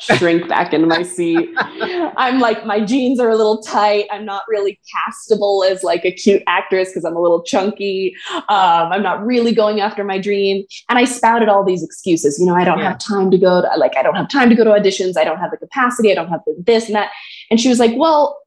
shrink 0.00 0.48
back 0.48 0.72
into 0.72 0.86
my 0.86 1.02
seat. 1.02 1.50
I'm 1.56 2.38
like, 2.38 2.64
my 2.64 2.80
jeans 2.84 3.18
are 3.18 3.30
a 3.30 3.36
little 3.36 3.60
tight. 3.62 4.06
I'm 4.12 4.24
not 4.24 4.42
really 4.48 4.78
castable 4.94 5.68
as 5.68 5.82
like 5.82 6.04
a 6.04 6.12
cute 6.12 6.42
actress 6.46 6.90
because 6.90 7.04
I'm 7.04 7.16
a 7.16 7.20
little 7.20 7.42
chunky. 7.42 8.14
Um, 8.32 8.92
I'm 8.92 9.02
not 9.02 9.24
really 9.24 9.52
going 9.52 9.80
after 9.80 10.04
my 10.04 10.18
dream. 10.18 10.64
And 10.88 10.98
I 10.98 11.04
spouted 11.04 11.48
all 11.48 11.64
these 11.64 11.82
excuses. 11.82 12.38
You 12.38 12.46
know, 12.46 12.54
I 12.54 12.64
don't 12.64 12.78
yeah. 12.78 12.90
have 12.90 12.98
time 12.98 13.30
to 13.30 13.38
go 13.38 13.62
to, 13.62 13.68
like, 13.76 13.96
I 13.96 14.02
don't 14.02 14.14
have 14.14 14.28
time 14.28 14.50
to 14.50 14.54
go 14.54 14.64
to 14.64 14.70
auditions. 14.70 15.16
I 15.16 15.24
don't 15.24 15.38
have 15.38 15.50
the 15.50 15.56
capacity. 15.56 16.12
I 16.12 16.14
don't 16.14 16.28
have 16.28 16.40
the, 16.46 16.54
this 16.64 16.86
and 16.86 16.94
that. 16.94 17.10
And 17.50 17.60
she 17.60 17.68
was 17.68 17.78
like, 17.78 17.92
well, 17.96 18.38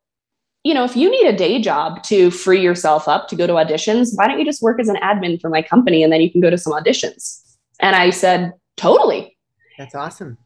you 0.64 0.74
know, 0.74 0.84
if 0.84 0.96
you 0.96 1.10
need 1.10 1.28
a 1.28 1.36
day 1.36 1.60
job 1.60 2.04
to 2.04 2.30
free 2.30 2.62
yourself 2.62 3.08
up 3.08 3.28
to 3.30 3.36
go 3.36 3.48
to 3.48 3.54
auditions, 3.54 4.10
why 4.16 4.28
don't 4.28 4.40
you 4.40 4.46
just 4.46 4.62
work 4.62 4.80
as 4.80 4.88
an 4.88 4.98
admin 4.98 5.42
for 5.42 5.50
my 5.50 5.62
company 5.62 6.04
and 6.04 6.14
then 6.14 6.22
you 6.22 6.32
can 6.32 6.42
go 6.42 6.50
to 6.50 6.58
some 6.58 6.74
auditions? 6.74 7.42
And 7.80 7.96
I 7.96 8.12
said, 8.12 8.54
totally. 8.78 9.36
That's 9.78 9.96
awesome. 9.96 10.38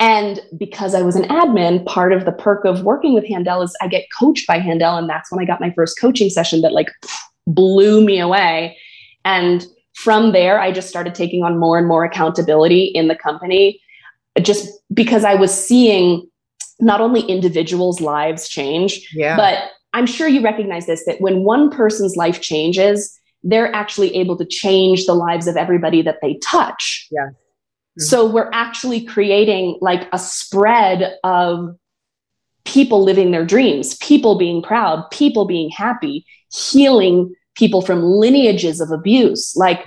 And 0.00 0.40
because 0.56 0.94
I 0.94 1.02
was 1.02 1.14
an 1.16 1.24
admin, 1.24 1.84
part 1.86 2.12
of 2.12 2.24
the 2.24 2.32
perk 2.32 2.64
of 2.64 2.82
working 2.82 3.14
with 3.14 3.26
Handel 3.26 3.62
is 3.62 3.76
I 3.80 3.88
get 3.88 4.06
coached 4.18 4.46
by 4.46 4.58
Handel. 4.58 4.96
And 4.96 5.08
that's 5.08 5.30
when 5.30 5.40
I 5.40 5.44
got 5.44 5.60
my 5.60 5.72
first 5.72 6.00
coaching 6.00 6.30
session 6.30 6.62
that 6.62 6.72
like 6.72 6.90
blew 7.46 8.04
me 8.04 8.18
away. 8.18 8.76
And 9.24 9.66
from 9.94 10.32
there, 10.32 10.60
I 10.60 10.72
just 10.72 10.88
started 10.88 11.14
taking 11.14 11.44
on 11.44 11.58
more 11.58 11.78
and 11.78 11.86
more 11.86 12.04
accountability 12.04 12.84
in 12.86 13.08
the 13.08 13.14
company 13.14 13.80
just 14.42 14.68
because 14.92 15.24
I 15.24 15.34
was 15.34 15.54
seeing 15.54 16.28
not 16.80 17.00
only 17.00 17.22
individuals' 17.22 18.00
lives 18.00 18.48
change, 18.48 19.08
yeah. 19.14 19.36
but 19.36 19.70
I'm 19.92 20.06
sure 20.06 20.28
you 20.28 20.42
recognize 20.42 20.86
this 20.86 21.04
that 21.06 21.20
when 21.20 21.44
one 21.44 21.70
person's 21.70 22.16
life 22.16 22.40
changes, 22.40 23.18
they're 23.42 23.72
actually 23.74 24.14
able 24.16 24.36
to 24.38 24.44
change 24.44 25.06
the 25.06 25.14
lives 25.14 25.46
of 25.46 25.56
everybody 25.56 26.02
that 26.02 26.18
they 26.20 26.34
touch. 26.42 27.06
Yeah. 27.10 27.28
Mm-hmm. 27.28 28.02
So 28.02 28.26
we're 28.26 28.50
actually 28.52 29.04
creating 29.04 29.78
like 29.80 30.08
a 30.12 30.18
spread 30.18 31.16
of 31.22 31.76
people 32.64 33.04
living 33.04 33.30
their 33.30 33.44
dreams, 33.44 33.96
people 33.98 34.36
being 34.36 34.62
proud, 34.62 35.08
people 35.10 35.44
being 35.44 35.70
happy, 35.70 36.26
healing 36.52 37.34
people 37.54 37.82
from 37.82 38.02
lineages 38.02 38.80
of 38.80 38.90
abuse, 38.90 39.54
like 39.54 39.86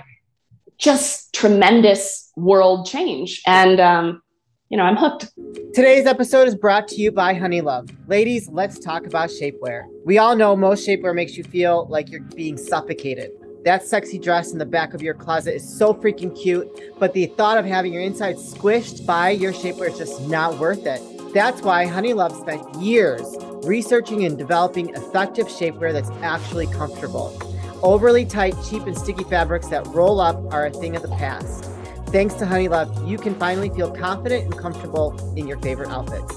just 0.78 1.34
tremendous 1.34 2.30
world 2.36 2.86
change. 2.86 3.42
And 3.46 3.80
um, 3.80 4.22
you 4.68 4.76
know, 4.76 4.82
I'm 4.82 4.96
hooked. 4.96 5.30
Today's 5.72 6.04
episode 6.04 6.46
is 6.46 6.54
brought 6.54 6.88
to 6.88 6.96
you 6.96 7.10
by 7.10 7.34
Honeylove. 7.34 7.90
Ladies, 8.06 8.48
let's 8.50 8.78
talk 8.78 9.06
about 9.06 9.30
shapewear. 9.30 9.84
We 10.04 10.18
all 10.18 10.36
know 10.36 10.54
most 10.56 10.86
shapewear 10.86 11.14
makes 11.14 11.36
you 11.38 11.44
feel 11.44 11.86
like 11.88 12.10
you're 12.10 12.20
being 12.20 12.58
suffocated. 12.58 13.30
That 13.64 13.82
sexy 13.82 14.18
dress 14.18 14.52
in 14.52 14.58
the 14.58 14.66
back 14.66 14.92
of 14.92 15.00
your 15.00 15.14
closet 15.14 15.54
is 15.54 15.78
so 15.78 15.94
freaking 15.94 16.38
cute, 16.38 16.68
but 16.98 17.14
the 17.14 17.26
thought 17.26 17.56
of 17.56 17.64
having 17.64 17.94
your 17.94 18.02
insides 18.02 18.52
squished 18.52 19.06
by 19.06 19.30
your 19.30 19.52
shapewear 19.52 19.90
is 19.90 19.98
just 19.98 20.20
not 20.28 20.58
worth 20.58 20.84
it. 20.84 21.00
That's 21.32 21.62
why 21.62 21.86
Honeylove 21.86 22.38
spent 22.38 22.82
years 22.82 23.26
researching 23.66 24.24
and 24.24 24.36
developing 24.36 24.90
effective 24.90 25.46
shapewear 25.46 25.94
that's 25.94 26.10
actually 26.22 26.66
comfortable. 26.66 27.40
Overly 27.82 28.26
tight, 28.26 28.54
cheap, 28.68 28.82
and 28.82 28.96
sticky 28.96 29.24
fabrics 29.24 29.68
that 29.68 29.86
roll 29.88 30.20
up 30.20 30.36
are 30.52 30.66
a 30.66 30.70
thing 30.70 30.94
of 30.94 31.02
the 31.02 31.08
past. 31.08 31.70
Thanks 32.10 32.34
to 32.36 32.46
Honeylove, 32.46 33.06
you 33.06 33.18
can 33.18 33.34
finally 33.34 33.68
feel 33.68 33.90
confident 33.90 34.44
and 34.44 34.58
comfortable 34.58 35.14
in 35.36 35.46
your 35.46 35.58
favorite 35.58 35.90
outfits. 35.90 36.34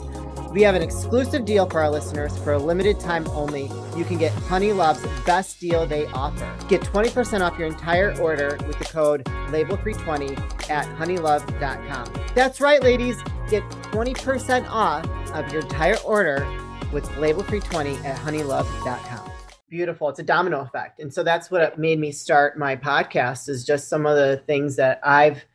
We 0.52 0.64
have 0.64 0.76
an 0.76 0.82
exclusive 0.82 1.46
deal 1.46 1.66
for 1.70 1.80
our 1.80 1.90
listeners 1.90 2.38
for 2.40 2.52
a 2.52 2.58
limited 2.58 3.00
time 3.00 3.26
only. 3.30 3.72
You 3.96 4.04
can 4.04 4.18
get 4.18 4.34
Honeylove's 4.34 5.02
best 5.26 5.62
deal 5.62 5.86
they 5.86 6.08
offer. 6.08 6.54
Get 6.68 6.82
20% 6.82 7.40
off 7.40 7.58
your 7.58 7.70
entire 7.70 8.14
order 8.20 8.58
with 8.68 8.80
the 8.80 8.86
code 8.86 9.24
labelfree20 9.48 10.70
at 10.70 10.86
honeylove.com. 10.98 12.14
That's 12.36 12.60
right, 12.60 12.84
ladies. 12.84 13.16
Get 13.50 13.64
20% 13.94 14.70
off 14.70 15.06
of 15.34 15.54
your 15.54 15.62
entire 15.62 15.98
order 16.00 16.46
with 16.92 17.06
labelfree20 17.12 18.04
at 18.04 18.18
honeylove.com. 18.18 19.32
Beautiful. 19.70 20.10
It's 20.10 20.20
a 20.20 20.24
domino 20.24 20.60
effect. 20.60 21.00
And 21.00 21.14
so 21.14 21.24
that's 21.24 21.50
what 21.50 21.80
made 21.80 21.98
me 21.98 22.12
start 22.12 22.60
my 22.60 22.76
podcast 22.76 23.48
is 23.48 23.64
just 23.64 23.88
some 23.88 24.06
of 24.06 24.18
the 24.18 24.44
things 24.46 24.76
that 24.76 25.00
I've 25.02 25.46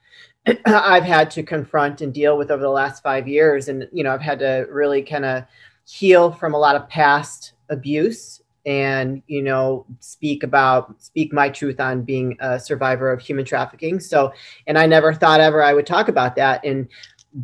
I've 0.67 1.05
had 1.05 1.31
to 1.33 1.43
confront 1.43 2.01
and 2.01 2.13
deal 2.13 2.39
with 2.39 2.51
over 2.51 2.63
the 2.63 2.69
last 2.69 3.03
five 3.03 3.27
years. 3.27 3.69
And, 3.69 3.89
you 3.93 4.05
know, 4.05 4.13
I've 4.13 4.21
had 4.21 4.39
to 4.41 4.67
really 4.71 5.03
kind 5.03 5.25
of 5.25 5.45
heal 5.87 6.33
from 6.33 6.55
a 6.55 6.59
lot 6.59 6.77
of 6.77 6.89
past 6.89 7.53
abuse 7.69 8.43
and, 8.65 9.23
you 9.29 9.43
know, 9.43 9.87
speak 10.01 10.43
about, 10.43 11.01
speak 11.01 11.33
my 11.33 11.49
truth 11.49 11.79
on 11.79 12.03
being 12.03 12.37
a 12.41 12.59
survivor 12.59 13.13
of 13.13 13.21
human 13.21 13.45
trafficking. 13.45 14.01
So, 14.01 14.33
and 14.67 14.77
I 14.77 14.87
never 14.87 15.15
thought 15.15 15.41
ever 15.41 15.63
I 15.63 15.73
would 15.73 15.87
talk 15.87 16.09
about 16.09 16.37
that. 16.37 16.65
And, 16.65 16.89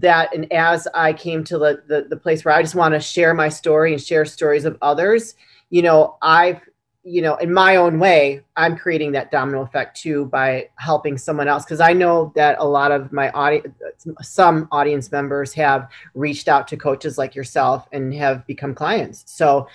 that 0.01 0.35
and 0.35 0.51
as 0.51 0.89
i 0.95 1.13
came 1.13 1.45
to 1.45 1.59
the, 1.59 1.83
the, 1.87 2.07
the 2.09 2.17
place 2.17 2.47
where 2.47 2.55
i 2.55 2.63
just 2.63 2.75
want 2.75 2.95
to 2.95 3.01
share 3.01 3.35
my 3.35 3.51
story 3.51 3.93
and 3.93 4.03
share 4.03 4.25
stories 4.25 4.65
of 4.65 4.79
others 4.81 5.35
you 5.69 5.83
know 5.83 6.17
i've 6.23 6.63
you 7.05 7.21
know, 7.21 7.35
in 7.37 7.53
my 7.53 7.77
own 7.77 7.99
way, 7.99 8.43
I'm 8.57 8.77
creating 8.77 9.13
that 9.13 9.33
domino 9.33 9.63
effect 9.63 10.01
too 10.01 10.27
by 10.27 10.69
helping 10.77 11.19
someone 11.19 11.49
else. 11.49 11.65
Cause 11.65 11.81
I 11.81 11.93
know 11.93 12.33
that 12.37 12.57
a 12.61 12.65
lot 12.65 12.93
of 12.93 13.13
my 13.13 13.31
audience, 13.31 13.75
some 14.21 14.69
audience 14.71 15.11
members 15.11 15.53
have 15.55 15.89
reached 16.15 16.47
out 16.47 16.69
to 16.69 16.77
coaches 16.77 17.19
like 17.19 17.35
yourself 17.35 17.89
and 17.91 18.15
have 18.15 18.47
become 18.47 18.73
clients. 18.75 19.25
So, 19.27 19.67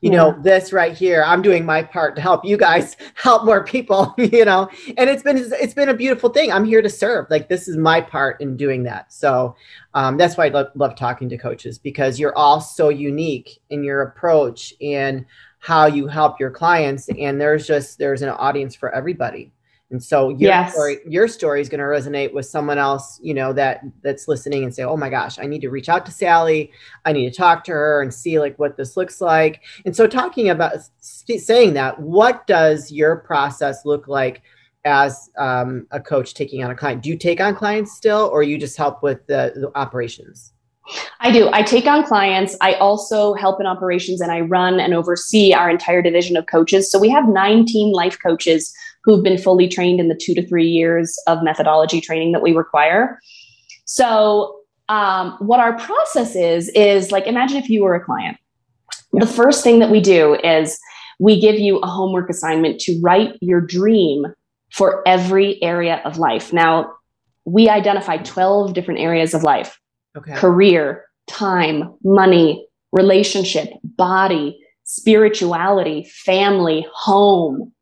you 0.00 0.12
yeah. 0.12 0.18
know, 0.18 0.38
this 0.42 0.72
right 0.72 0.96
here, 0.96 1.24
I'm 1.24 1.42
doing 1.42 1.64
my 1.64 1.82
part 1.82 2.14
to 2.16 2.22
help 2.22 2.44
you 2.44 2.56
guys 2.56 2.96
help 3.14 3.44
more 3.44 3.64
people, 3.64 4.14
you 4.18 4.44
know, 4.44 4.70
and 4.96 5.10
it's 5.10 5.24
been, 5.24 5.38
it's 5.38 5.74
been 5.74 5.88
a 5.88 5.94
beautiful 5.94 6.30
thing. 6.30 6.52
I'm 6.52 6.64
here 6.64 6.82
to 6.82 6.90
serve. 6.90 7.26
Like 7.30 7.48
this 7.48 7.66
is 7.66 7.76
my 7.76 8.00
part 8.00 8.40
in 8.40 8.56
doing 8.56 8.84
that. 8.84 9.12
So 9.12 9.56
um, 9.94 10.18
that's 10.18 10.36
why 10.36 10.46
I 10.46 10.48
love, 10.50 10.68
love 10.76 10.94
talking 10.94 11.28
to 11.30 11.38
coaches 11.38 11.78
because 11.78 12.20
you're 12.20 12.36
all 12.36 12.60
so 12.60 12.90
unique 12.90 13.58
in 13.70 13.82
your 13.82 14.02
approach 14.02 14.72
and, 14.80 15.26
how 15.66 15.84
you 15.84 16.06
help 16.06 16.38
your 16.38 16.48
clients 16.48 17.08
and 17.08 17.40
there's 17.40 17.66
just 17.66 17.98
there's 17.98 18.22
an 18.22 18.28
audience 18.28 18.76
for 18.76 18.94
everybody. 18.94 19.50
And 19.90 20.00
so 20.00 20.28
your 20.28 20.50
yes. 20.50 20.72
story 20.72 20.98
your 21.08 21.26
story 21.26 21.60
is 21.60 21.68
going 21.68 21.80
to 21.80 21.86
resonate 21.86 22.32
with 22.32 22.46
someone 22.46 22.78
else 22.78 23.18
you 23.20 23.34
know 23.34 23.52
that 23.52 23.80
that's 24.00 24.28
listening 24.28 24.62
and 24.62 24.72
say 24.72 24.84
oh 24.84 24.96
my 24.96 25.10
gosh 25.10 25.40
i 25.40 25.44
need 25.46 25.60
to 25.62 25.68
reach 25.68 25.88
out 25.88 26.06
to 26.06 26.12
sally. 26.12 26.70
I 27.04 27.12
need 27.12 27.28
to 27.28 27.36
talk 27.36 27.64
to 27.64 27.72
her 27.72 28.00
and 28.00 28.14
see 28.14 28.38
like 28.38 28.56
what 28.60 28.76
this 28.76 28.96
looks 28.96 29.20
like. 29.20 29.62
And 29.84 29.96
so 29.96 30.06
talking 30.06 30.50
about 30.50 30.74
saying 31.00 31.74
that 31.74 31.98
what 32.00 32.46
does 32.46 32.92
your 32.92 33.16
process 33.16 33.84
look 33.84 34.06
like 34.06 34.42
as 34.84 35.30
um, 35.36 35.88
a 35.90 36.00
coach 36.00 36.34
taking 36.34 36.62
on 36.62 36.70
a 36.70 36.76
client? 36.76 37.02
Do 37.02 37.08
you 37.08 37.18
take 37.18 37.40
on 37.40 37.56
clients 37.56 37.96
still 37.96 38.30
or 38.32 38.44
you 38.44 38.56
just 38.56 38.76
help 38.76 39.02
with 39.02 39.26
the, 39.26 39.52
the 39.56 39.72
operations 39.74 40.52
I 41.20 41.30
do. 41.32 41.48
I 41.52 41.62
take 41.62 41.86
on 41.86 42.04
clients. 42.04 42.56
I 42.60 42.74
also 42.74 43.34
help 43.34 43.60
in 43.60 43.66
operations 43.66 44.20
and 44.20 44.30
I 44.30 44.40
run 44.40 44.78
and 44.78 44.94
oversee 44.94 45.52
our 45.52 45.68
entire 45.68 46.02
division 46.02 46.36
of 46.36 46.46
coaches. 46.46 46.90
So 46.90 46.98
we 46.98 47.08
have 47.08 47.28
19 47.28 47.92
life 47.92 48.18
coaches 48.22 48.72
who've 49.04 49.22
been 49.22 49.38
fully 49.38 49.68
trained 49.68 50.00
in 50.00 50.08
the 50.08 50.14
two 50.14 50.34
to 50.34 50.46
three 50.46 50.68
years 50.68 51.16
of 51.26 51.42
methodology 51.42 52.00
training 52.00 52.32
that 52.32 52.42
we 52.42 52.52
require. 52.52 53.18
So, 53.84 54.60
um, 54.88 55.36
what 55.40 55.58
our 55.58 55.76
process 55.76 56.36
is, 56.36 56.68
is 56.68 57.10
like 57.10 57.26
imagine 57.26 57.56
if 57.56 57.68
you 57.68 57.82
were 57.82 57.96
a 57.96 58.04
client. 58.04 58.36
The 59.12 59.26
first 59.26 59.64
thing 59.64 59.80
that 59.80 59.90
we 59.90 60.00
do 60.00 60.34
is 60.44 60.78
we 61.18 61.40
give 61.40 61.58
you 61.58 61.78
a 61.78 61.86
homework 61.86 62.30
assignment 62.30 62.78
to 62.82 63.00
write 63.02 63.36
your 63.40 63.60
dream 63.60 64.26
for 64.72 65.02
every 65.06 65.60
area 65.62 66.00
of 66.04 66.18
life. 66.18 66.52
Now, 66.52 66.92
we 67.44 67.68
identify 67.68 68.18
12 68.18 68.74
different 68.74 69.00
areas 69.00 69.34
of 69.34 69.42
life 69.42 69.78
okay. 70.16 70.34
career, 70.34 71.04
time, 71.26 71.94
money, 72.04 72.66
relationship, 72.92 73.70
body, 73.84 74.58
spirituality, 74.84 76.04
family, 76.04 76.86
home. 76.94 77.72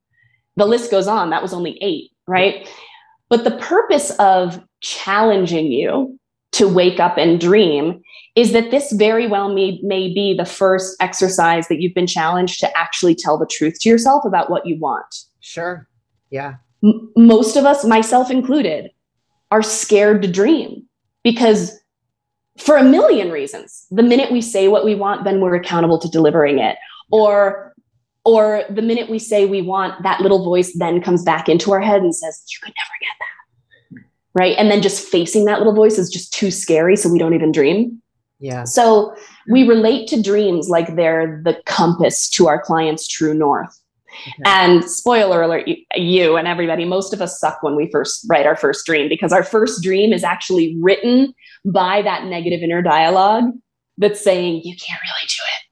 The 0.56 0.66
list 0.66 0.90
goes 0.90 1.06
on. 1.06 1.30
That 1.30 1.42
was 1.42 1.52
only 1.52 1.78
eight, 1.82 2.10
right? 2.26 2.68
But 3.28 3.44
the 3.44 3.56
purpose 3.58 4.10
of 4.18 4.62
challenging 4.80 5.70
you 5.72 6.18
to 6.52 6.68
wake 6.68 7.00
up 7.00 7.18
and 7.18 7.40
dream 7.40 8.00
is 8.36 8.52
that 8.52 8.70
this 8.70 8.92
very 8.92 9.26
well 9.26 9.52
may, 9.52 9.80
may 9.82 10.12
be 10.12 10.34
the 10.34 10.44
first 10.44 10.96
exercise 11.00 11.68
that 11.68 11.80
you've 11.80 11.94
been 11.94 12.06
challenged 12.06 12.60
to 12.60 12.78
actually 12.78 13.14
tell 13.14 13.38
the 13.38 13.46
truth 13.46 13.78
to 13.80 13.88
yourself 13.88 14.24
about 14.24 14.50
what 14.50 14.64
you 14.64 14.78
want. 14.78 15.24
Sure. 15.40 15.88
Yeah. 16.30 16.54
M- 16.82 17.10
most 17.16 17.56
of 17.56 17.64
us, 17.64 17.84
myself 17.84 18.30
included, 18.30 18.90
are 19.50 19.62
scared 19.62 20.22
to 20.22 20.30
dream 20.30 20.86
because 21.22 21.78
for 22.58 22.76
a 22.76 22.84
million 22.84 23.30
reasons. 23.30 23.86
The 23.90 24.02
minute 24.02 24.30
we 24.30 24.40
say 24.40 24.68
what 24.68 24.84
we 24.84 24.94
want, 24.94 25.24
then 25.24 25.40
we're 25.40 25.54
accountable 25.54 25.98
to 25.98 26.08
delivering 26.08 26.58
it. 26.58 26.76
Or 27.10 27.74
or 28.24 28.62
the 28.70 28.82
minute 28.82 29.10
we 29.10 29.18
say 29.18 29.44
we 29.44 29.60
want, 29.60 30.02
that 30.02 30.20
little 30.20 30.44
voice 30.44 30.72
then 30.78 31.02
comes 31.02 31.22
back 31.22 31.48
into 31.48 31.72
our 31.72 31.80
head 31.80 32.00
and 32.00 32.14
says, 32.14 32.42
You 32.48 32.58
could 32.62 32.72
never 32.76 32.98
get 33.00 34.02
that. 34.04 34.40
right? 34.40 34.56
And 34.56 34.70
then 34.70 34.80
just 34.80 35.06
facing 35.06 35.44
that 35.44 35.58
little 35.58 35.74
voice 35.74 35.98
is 35.98 36.08
just 36.08 36.32
too 36.32 36.50
scary. 36.50 36.96
So 36.96 37.10
we 37.10 37.18
don't 37.18 37.34
even 37.34 37.52
dream. 37.52 38.00
Yeah. 38.40 38.64
So 38.64 39.14
we 39.48 39.66
relate 39.66 40.08
to 40.08 40.22
dreams 40.22 40.68
like 40.68 40.96
they're 40.96 41.40
the 41.44 41.60
compass 41.66 42.28
to 42.30 42.48
our 42.48 42.60
clients' 42.60 43.06
true 43.06 43.34
north. 43.34 43.78
Okay. 44.14 44.42
And 44.44 44.84
spoiler 44.84 45.42
alert, 45.42 45.68
you 45.96 46.36
and 46.36 46.48
everybody, 46.48 46.84
most 46.84 47.12
of 47.12 47.20
us 47.20 47.38
suck 47.38 47.62
when 47.62 47.76
we 47.76 47.90
first 47.90 48.24
write 48.28 48.46
our 48.46 48.56
first 48.56 48.86
dream 48.86 49.08
because 49.08 49.32
our 49.32 49.42
first 49.42 49.82
dream 49.82 50.12
is 50.12 50.24
actually 50.24 50.76
written 50.80 51.34
by 51.64 52.02
that 52.02 52.24
negative 52.24 52.60
inner 52.62 52.82
dialogue 52.82 53.44
that's 53.98 54.22
saying, 54.22 54.62
you 54.64 54.76
can't 54.76 55.00
really 55.02 55.26
do 55.26 55.42
it. 55.56 55.64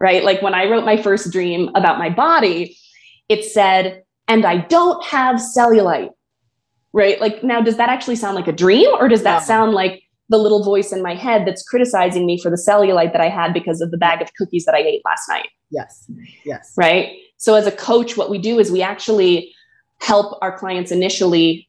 Right. 0.00 0.24
Like 0.24 0.42
when 0.42 0.54
I 0.54 0.70
wrote 0.70 0.84
my 0.84 0.96
first 0.96 1.32
dream 1.32 1.70
about 1.74 1.98
my 1.98 2.08
body, 2.08 2.76
it 3.28 3.44
said, 3.44 4.02
and 4.28 4.44
I 4.44 4.58
don't 4.58 5.04
have 5.04 5.36
cellulite. 5.36 6.10
Right. 6.92 7.20
Like 7.20 7.42
now, 7.42 7.60
does 7.60 7.76
that 7.76 7.88
actually 7.88 8.16
sound 8.16 8.36
like 8.36 8.48
a 8.48 8.52
dream 8.52 8.88
or 8.98 9.08
does 9.08 9.22
that 9.22 9.42
sound 9.42 9.72
like 9.72 10.02
the 10.30 10.38
little 10.38 10.62
voice 10.62 10.92
in 10.92 11.02
my 11.02 11.14
head 11.14 11.46
that's 11.46 11.62
criticizing 11.62 12.26
me 12.26 12.40
for 12.40 12.50
the 12.50 12.56
cellulite 12.56 13.12
that 13.12 13.20
I 13.20 13.28
had 13.28 13.52
because 13.52 13.80
of 13.80 13.90
the 13.90 13.98
bag 13.98 14.22
of 14.22 14.32
cookies 14.34 14.64
that 14.64 14.74
I 14.74 14.78
ate 14.78 15.02
last 15.04 15.28
night? 15.28 15.48
Yes. 15.70 16.10
Yes. 16.44 16.72
Right. 16.76 17.16
So 17.38 17.54
as 17.54 17.66
a 17.66 17.72
coach, 17.72 18.16
what 18.16 18.30
we 18.30 18.38
do 18.38 18.58
is 18.58 18.70
we 18.70 18.82
actually 18.82 19.54
help 20.00 20.38
our 20.42 20.56
clients 20.56 20.92
initially 20.92 21.68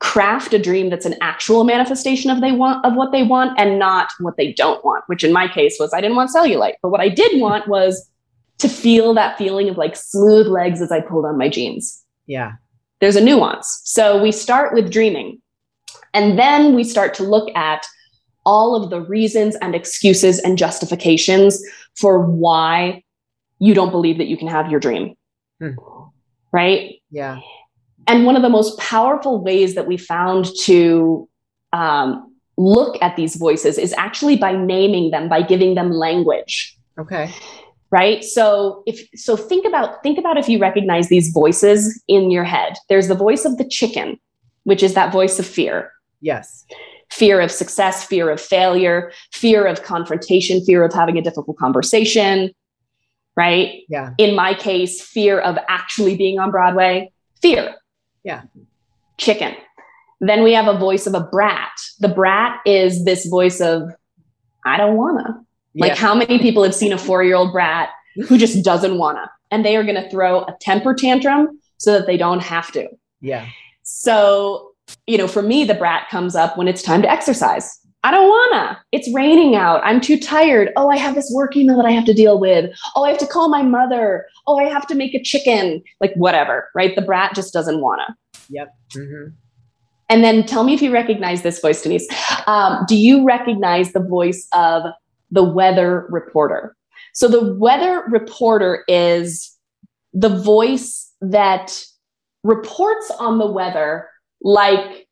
craft 0.00 0.54
a 0.54 0.58
dream 0.58 0.88
that's 0.88 1.04
an 1.04 1.14
actual 1.20 1.62
manifestation 1.62 2.30
of 2.30 2.40
they 2.40 2.52
want 2.52 2.84
of 2.86 2.94
what 2.94 3.12
they 3.12 3.22
want 3.22 3.58
and 3.60 3.78
not 3.78 4.10
what 4.18 4.36
they 4.38 4.50
don't 4.54 4.82
want 4.82 5.04
which 5.08 5.22
in 5.22 5.30
my 5.30 5.46
case 5.46 5.76
was 5.78 5.92
i 5.92 6.00
didn't 6.00 6.16
want 6.16 6.30
cellulite. 6.34 6.74
But 6.82 6.88
what 6.88 7.02
i 7.02 7.08
did 7.08 7.38
want 7.38 7.68
was 7.68 8.10
to 8.58 8.68
feel 8.68 9.12
that 9.14 9.36
feeling 9.36 9.68
of 9.68 9.76
like 9.76 9.94
smooth 9.94 10.46
legs 10.46 10.80
as 10.80 10.90
i 10.90 11.00
pulled 11.00 11.26
on 11.26 11.38
my 11.38 11.48
jeans. 11.48 12.02
Yeah. 12.26 12.52
There's 13.00 13.16
a 13.16 13.24
nuance. 13.24 13.80
So 13.84 14.22
we 14.22 14.32
start 14.32 14.74
with 14.74 14.90
dreaming 14.90 15.40
and 16.12 16.38
then 16.38 16.74
we 16.74 16.84
start 16.84 17.14
to 17.14 17.22
look 17.22 17.54
at 17.56 17.86
all 18.46 18.74
of 18.74 18.90
the 18.90 19.00
reasons 19.02 19.56
and 19.56 19.74
excuses 19.74 20.38
and 20.40 20.56
justifications 20.56 21.62
for 21.94 22.24
why 22.24 23.02
you 23.60 23.74
don't 23.74 23.90
believe 23.90 24.18
that 24.18 24.26
you 24.26 24.36
can 24.36 24.48
have 24.48 24.70
your 24.70 24.80
dream. 24.80 25.14
Hmm. 25.60 25.74
Right? 26.52 27.00
Yeah. 27.10 27.38
And 28.08 28.26
one 28.26 28.34
of 28.34 28.42
the 28.42 28.48
most 28.48 28.76
powerful 28.78 29.40
ways 29.42 29.76
that 29.76 29.86
we 29.86 29.96
found 29.96 30.46
to 30.62 31.28
um, 31.72 32.34
look 32.56 33.00
at 33.02 33.16
these 33.16 33.36
voices 33.36 33.78
is 33.78 33.94
actually 33.96 34.36
by 34.36 34.52
naming 34.56 35.10
them, 35.10 35.28
by 35.28 35.42
giving 35.42 35.74
them 35.74 35.92
language. 35.92 36.76
Okay. 36.98 37.32
Right. 37.92 38.24
So 38.24 38.82
if 38.86 39.00
so, 39.14 39.36
think 39.36 39.66
about 39.66 40.02
think 40.02 40.18
about 40.18 40.38
if 40.38 40.48
you 40.48 40.58
recognize 40.58 41.08
these 41.08 41.30
voices 41.30 42.00
in 42.06 42.30
your 42.30 42.44
head. 42.44 42.74
There's 42.88 43.08
the 43.08 43.16
voice 43.16 43.44
of 43.44 43.58
the 43.58 43.68
chicken, 43.68 44.18
which 44.62 44.82
is 44.82 44.94
that 44.94 45.12
voice 45.12 45.38
of 45.40 45.46
fear. 45.46 45.92
Yes. 46.20 46.64
Fear 47.10 47.40
of 47.40 47.50
success, 47.50 48.04
fear 48.04 48.30
of 48.30 48.40
failure, 48.40 49.10
fear 49.32 49.66
of 49.66 49.82
confrontation, 49.82 50.64
fear 50.64 50.84
of 50.84 50.92
having 50.92 51.18
a 51.18 51.22
difficult 51.22 51.56
conversation, 51.56 52.50
right? 53.40 53.84
Yeah. 53.88 54.12
In 54.18 54.36
my 54.36 54.52
case, 54.52 55.00
fear 55.00 55.40
of 55.40 55.56
actually 55.66 56.14
being 56.14 56.38
on 56.38 56.50
Broadway, 56.50 57.10
fear. 57.40 57.74
Yeah. 58.22 58.42
Chicken. 59.16 59.54
Then 60.20 60.42
we 60.42 60.52
have 60.52 60.68
a 60.68 60.78
voice 60.78 61.06
of 61.06 61.14
a 61.14 61.20
brat. 61.20 61.72
The 62.00 62.08
brat 62.08 62.60
is 62.66 63.06
this 63.06 63.24
voice 63.24 63.62
of, 63.62 63.90
I 64.66 64.76
don't 64.76 64.98
wanna. 64.98 65.42
Yeah. 65.72 65.86
Like, 65.86 65.96
how 65.96 66.14
many 66.14 66.38
people 66.38 66.62
have 66.64 66.74
seen 66.74 66.92
a 66.92 66.98
four 66.98 67.24
year 67.24 67.34
old 67.34 67.50
brat 67.50 67.88
who 68.28 68.36
just 68.36 68.62
doesn't 68.62 68.98
wanna? 68.98 69.30
And 69.50 69.64
they 69.64 69.74
are 69.74 69.84
gonna 69.84 70.10
throw 70.10 70.42
a 70.42 70.54
temper 70.60 70.92
tantrum 70.92 71.58
so 71.78 71.92
that 71.94 72.06
they 72.06 72.18
don't 72.18 72.42
have 72.42 72.70
to. 72.72 72.88
Yeah. 73.22 73.46
So, 73.84 74.72
you 75.06 75.16
know, 75.16 75.28
for 75.28 75.40
me, 75.40 75.64
the 75.64 75.74
brat 75.74 76.10
comes 76.10 76.36
up 76.36 76.58
when 76.58 76.68
it's 76.68 76.82
time 76.82 77.00
to 77.00 77.10
exercise. 77.10 77.79
I 78.02 78.10
don't 78.10 78.28
wanna. 78.28 78.80
It's 78.92 79.12
raining 79.12 79.56
out. 79.56 79.82
I'm 79.84 80.00
too 80.00 80.18
tired. 80.18 80.70
Oh, 80.76 80.88
I 80.88 80.96
have 80.96 81.14
this 81.14 81.30
work 81.34 81.54
email 81.56 81.76
that 81.76 81.84
I 81.84 81.90
have 81.90 82.06
to 82.06 82.14
deal 82.14 82.40
with. 82.40 82.74
Oh, 82.96 83.04
I 83.04 83.10
have 83.10 83.18
to 83.18 83.26
call 83.26 83.48
my 83.48 83.62
mother. 83.62 84.26
Oh, 84.46 84.58
I 84.58 84.64
have 84.64 84.86
to 84.86 84.94
make 84.94 85.14
a 85.14 85.22
chicken. 85.22 85.82
Like 86.00 86.14
whatever, 86.14 86.70
right? 86.74 86.96
The 86.96 87.02
brat 87.02 87.34
just 87.34 87.52
doesn't 87.52 87.80
wanna. 87.80 88.16
Yep. 88.48 88.74
Mm-hmm. 88.94 89.30
And 90.08 90.24
then 90.24 90.44
tell 90.44 90.64
me 90.64 90.74
if 90.74 90.82
you 90.82 90.92
recognize 90.92 91.42
this 91.42 91.60
voice, 91.60 91.82
Denise. 91.82 92.08
Um, 92.46 92.84
do 92.88 92.96
you 92.96 93.24
recognize 93.24 93.92
the 93.92 94.02
voice 94.02 94.48
of 94.52 94.82
the 95.30 95.44
weather 95.44 96.06
reporter? 96.08 96.74
So 97.12 97.28
the 97.28 97.54
weather 97.54 98.04
reporter 98.08 98.84
is 98.88 99.56
the 100.12 100.28
voice 100.28 101.12
that 101.20 101.84
reports 102.42 103.10
on 103.18 103.38
the 103.38 103.46
weather 103.46 104.08
like 104.42 105.06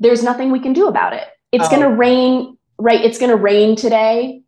there's 0.00 0.22
nothing 0.22 0.50
we 0.50 0.60
can 0.60 0.72
do 0.72 0.88
about 0.88 1.12
it 1.12 1.28
it's 1.52 1.66
oh. 1.66 1.70
going 1.70 1.82
to 1.82 1.90
rain, 1.90 2.56
right? 2.78 3.00
It's 3.04 3.18
going 3.18 3.30
to 3.30 3.36
rain 3.36 3.76
today, 3.76 4.42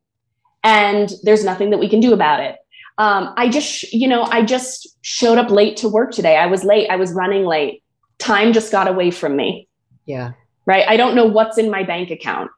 and 0.62 1.10
there's 1.22 1.44
nothing 1.44 1.70
that 1.70 1.78
we 1.78 1.88
can 1.88 2.00
do 2.00 2.12
about 2.12 2.40
it. 2.40 2.56
Um, 2.98 3.32
I 3.36 3.48
just, 3.48 3.92
you 3.92 4.06
know, 4.06 4.24
I 4.24 4.42
just 4.42 4.86
showed 5.00 5.38
up 5.38 5.50
late 5.50 5.78
to 5.78 5.88
work 5.88 6.12
today. 6.12 6.36
I 6.36 6.46
was 6.46 6.64
late. 6.64 6.90
I 6.90 6.96
was 6.96 7.12
running 7.12 7.46
late. 7.46 7.82
Time 8.18 8.52
just 8.52 8.70
got 8.70 8.88
away 8.88 9.10
from 9.10 9.36
me. 9.36 9.68
Yeah. 10.04 10.32
Right. 10.66 10.86
I 10.86 10.98
don't 10.98 11.14
know 11.14 11.24
what's 11.24 11.56
in 11.56 11.70
my 11.70 11.82
bank 11.82 12.10
account. 12.10 12.50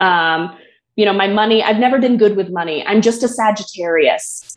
Um, 0.00 0.56
you 0.96 1.04
know, 1.04 1.12
my 1.12 1.28
money, 1.28 1.62
I've 1.62 1.78
never 1.78 1.98
been 1.98 2.16
good 2.16 2.36
with 2.36 2.50
money. 2.50 2.84
I'm 2.86 3.02
just 3.02 3.22
a 3.22 3.28
Sagittarius. 3.28 4.54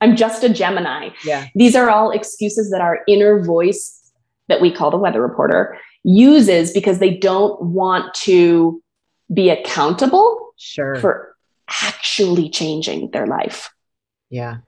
I'm 0.00 0.14
just 0.14 0.44
a 0.44 0.48
Gemini. 0.48 1.10
Yeah. 1.24 1.46
These 1.54 1.74
are 1.74 1.90
all 1.90 2.12
excuses 2.12 2.70
that 2.70 2.80
our 2.80 3.00
inner 3.08 3.42
voice 3.42 4.12
that 4.48 4.60
we 4.60 4.72
call 4.72 4.90
the 4.90 4.98
weather 4.98 5.20
reporter 5.20 5.78
uses 6.02 6.72
because 6.72 6.98
they 6.98 7.16
don't 7.16 7.60
want 7.60 8.12
to 8.14 8.82
be 9.32 9.50
accountable 9.50 10.54
sure. 10.56 10.96
for 10.96 11.36
actually 11.82 12.48
changing 12.48 13.10
their 13.10 13.26
life. 13.26 13.70
Yeah. 14.28 14.58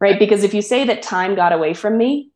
Right. 0.00 0.18
Because 0.18 0.44
if 0.44 0.54
you 0.54 0.62
say 0.62 0.84
that 0.84 1.02
time 1.02 1.34
got 1.34 1.52
away 1.52 1.74
from 1.74 1.98
me, 1.98 2.30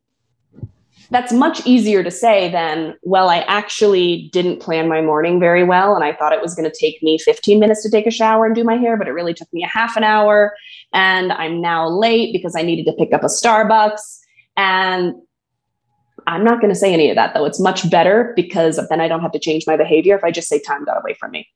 that's 1.11 1.31
much 1.31 1.65
easier 1.65 2.03
to 2.03 2.11
say 2.11 2.51
than, 2.51 2.95
well, 3.03 3.29
I 3.29 3.39
actually 3.41 4.29
didn't 4.31 4.59
plan 4.59 4.87
my 4.87 5.01
morning 5.01 5.39
very 5.39 5.63
well. 5.63 5.95
And 5.95 6.03
I 6.03 6.13
thought 6.13 6.33
it 6.33 6.41
was 6.41 6.55
going 6.55 6.69
to 6.69 6.75
take 6.77 7.01
me 7.03 7.17
15 7.17 7.59
minutes 7.59 7.83
to 7.83 7.91
take 7.91 8.07
a 8.07 8.11
shower 8.11 8.45
and 8.45 8.55
do 8.55 8.63
my 8.63 8.75
hair, 8.75 8.97
but 8.97 9.07
it 9.07 9.11
really 9.11 9.33
took 9.33 9.51
me 9.53 9.63
a 9.63 9.67
half 9.67 9.95
an 9.95 10.03
hour. 10.03 10.55
And 10.93 11.31
I'm 11.31 11.61
now 11.61 11.87
late 11.87 12.33
because 12.33 12.55
I 12.55 12.63
needed 12.63 12.85
to 12.85 12.93
pick 12.93 13.13
up 13.13 13.23
a 13.23 13.27
Starbucks. 13.27 14.19
And 14.57 15.15
I'm 16.27 16.43
not 16.43 16.59
going 16.61 16.73
to 16.73 16.79
say 16.79 16.93
any 16.93 17.09
of 17.09 17.15
that 17.15 17.33
though. 17.33 17.45
It's 17.45 17.59
much 17.59 17.89
better 17.89 18.33
because 18.35 18.79
then 18.89 19.01
I 19.01 19.07
don't 19.07 19.21
have 19.21 19.31
to 19.33 19.39
change 19.39 19.65
my 19.67 19.77
behavior 19.77 20.15
if 20.15 20.23
I 20.23 20.31
just 20.31 20.47
say 20.47 20.59
time 20.59 20.85
got 20.85 20.97
away 20.97 21.13
from 21.13 21.31
me. 21.31 21.47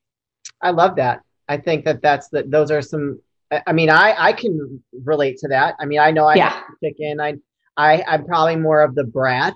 I 0.62 0.72
love 0.72 0.96
that. 0.98 1.22
I 1.48 1.58
think 1.58 1.86
that 1.86 2.02
that's 2.02 2.30
that. 2.30 2.52
those 2.52 2.70
are 2.72 2.82
some, 2.82 3.20
I 3.66 3.74
mean, 3.74 3.90
I, 3.90 4.16
I 4.18 4.34
can 4.34 4.84
relate 5.04 5.38
to 5.40 5.48
that. 5.48 5.76
I 5.80 5.86
mean, 5.86 6.00
I 6.00 6.12
know 6.12 6.26
I 6.26 6.36
yeah. 6.36 6.62
chicken. 6.84 7.20
I, 7.20 7.36
I, 7.78 8.04
I'm 8.08 8.26
probably 8.26 8.58
more 8.58 8.82
of 8.84 8.94
the 8.96 9.06
brat. 9.06 9.56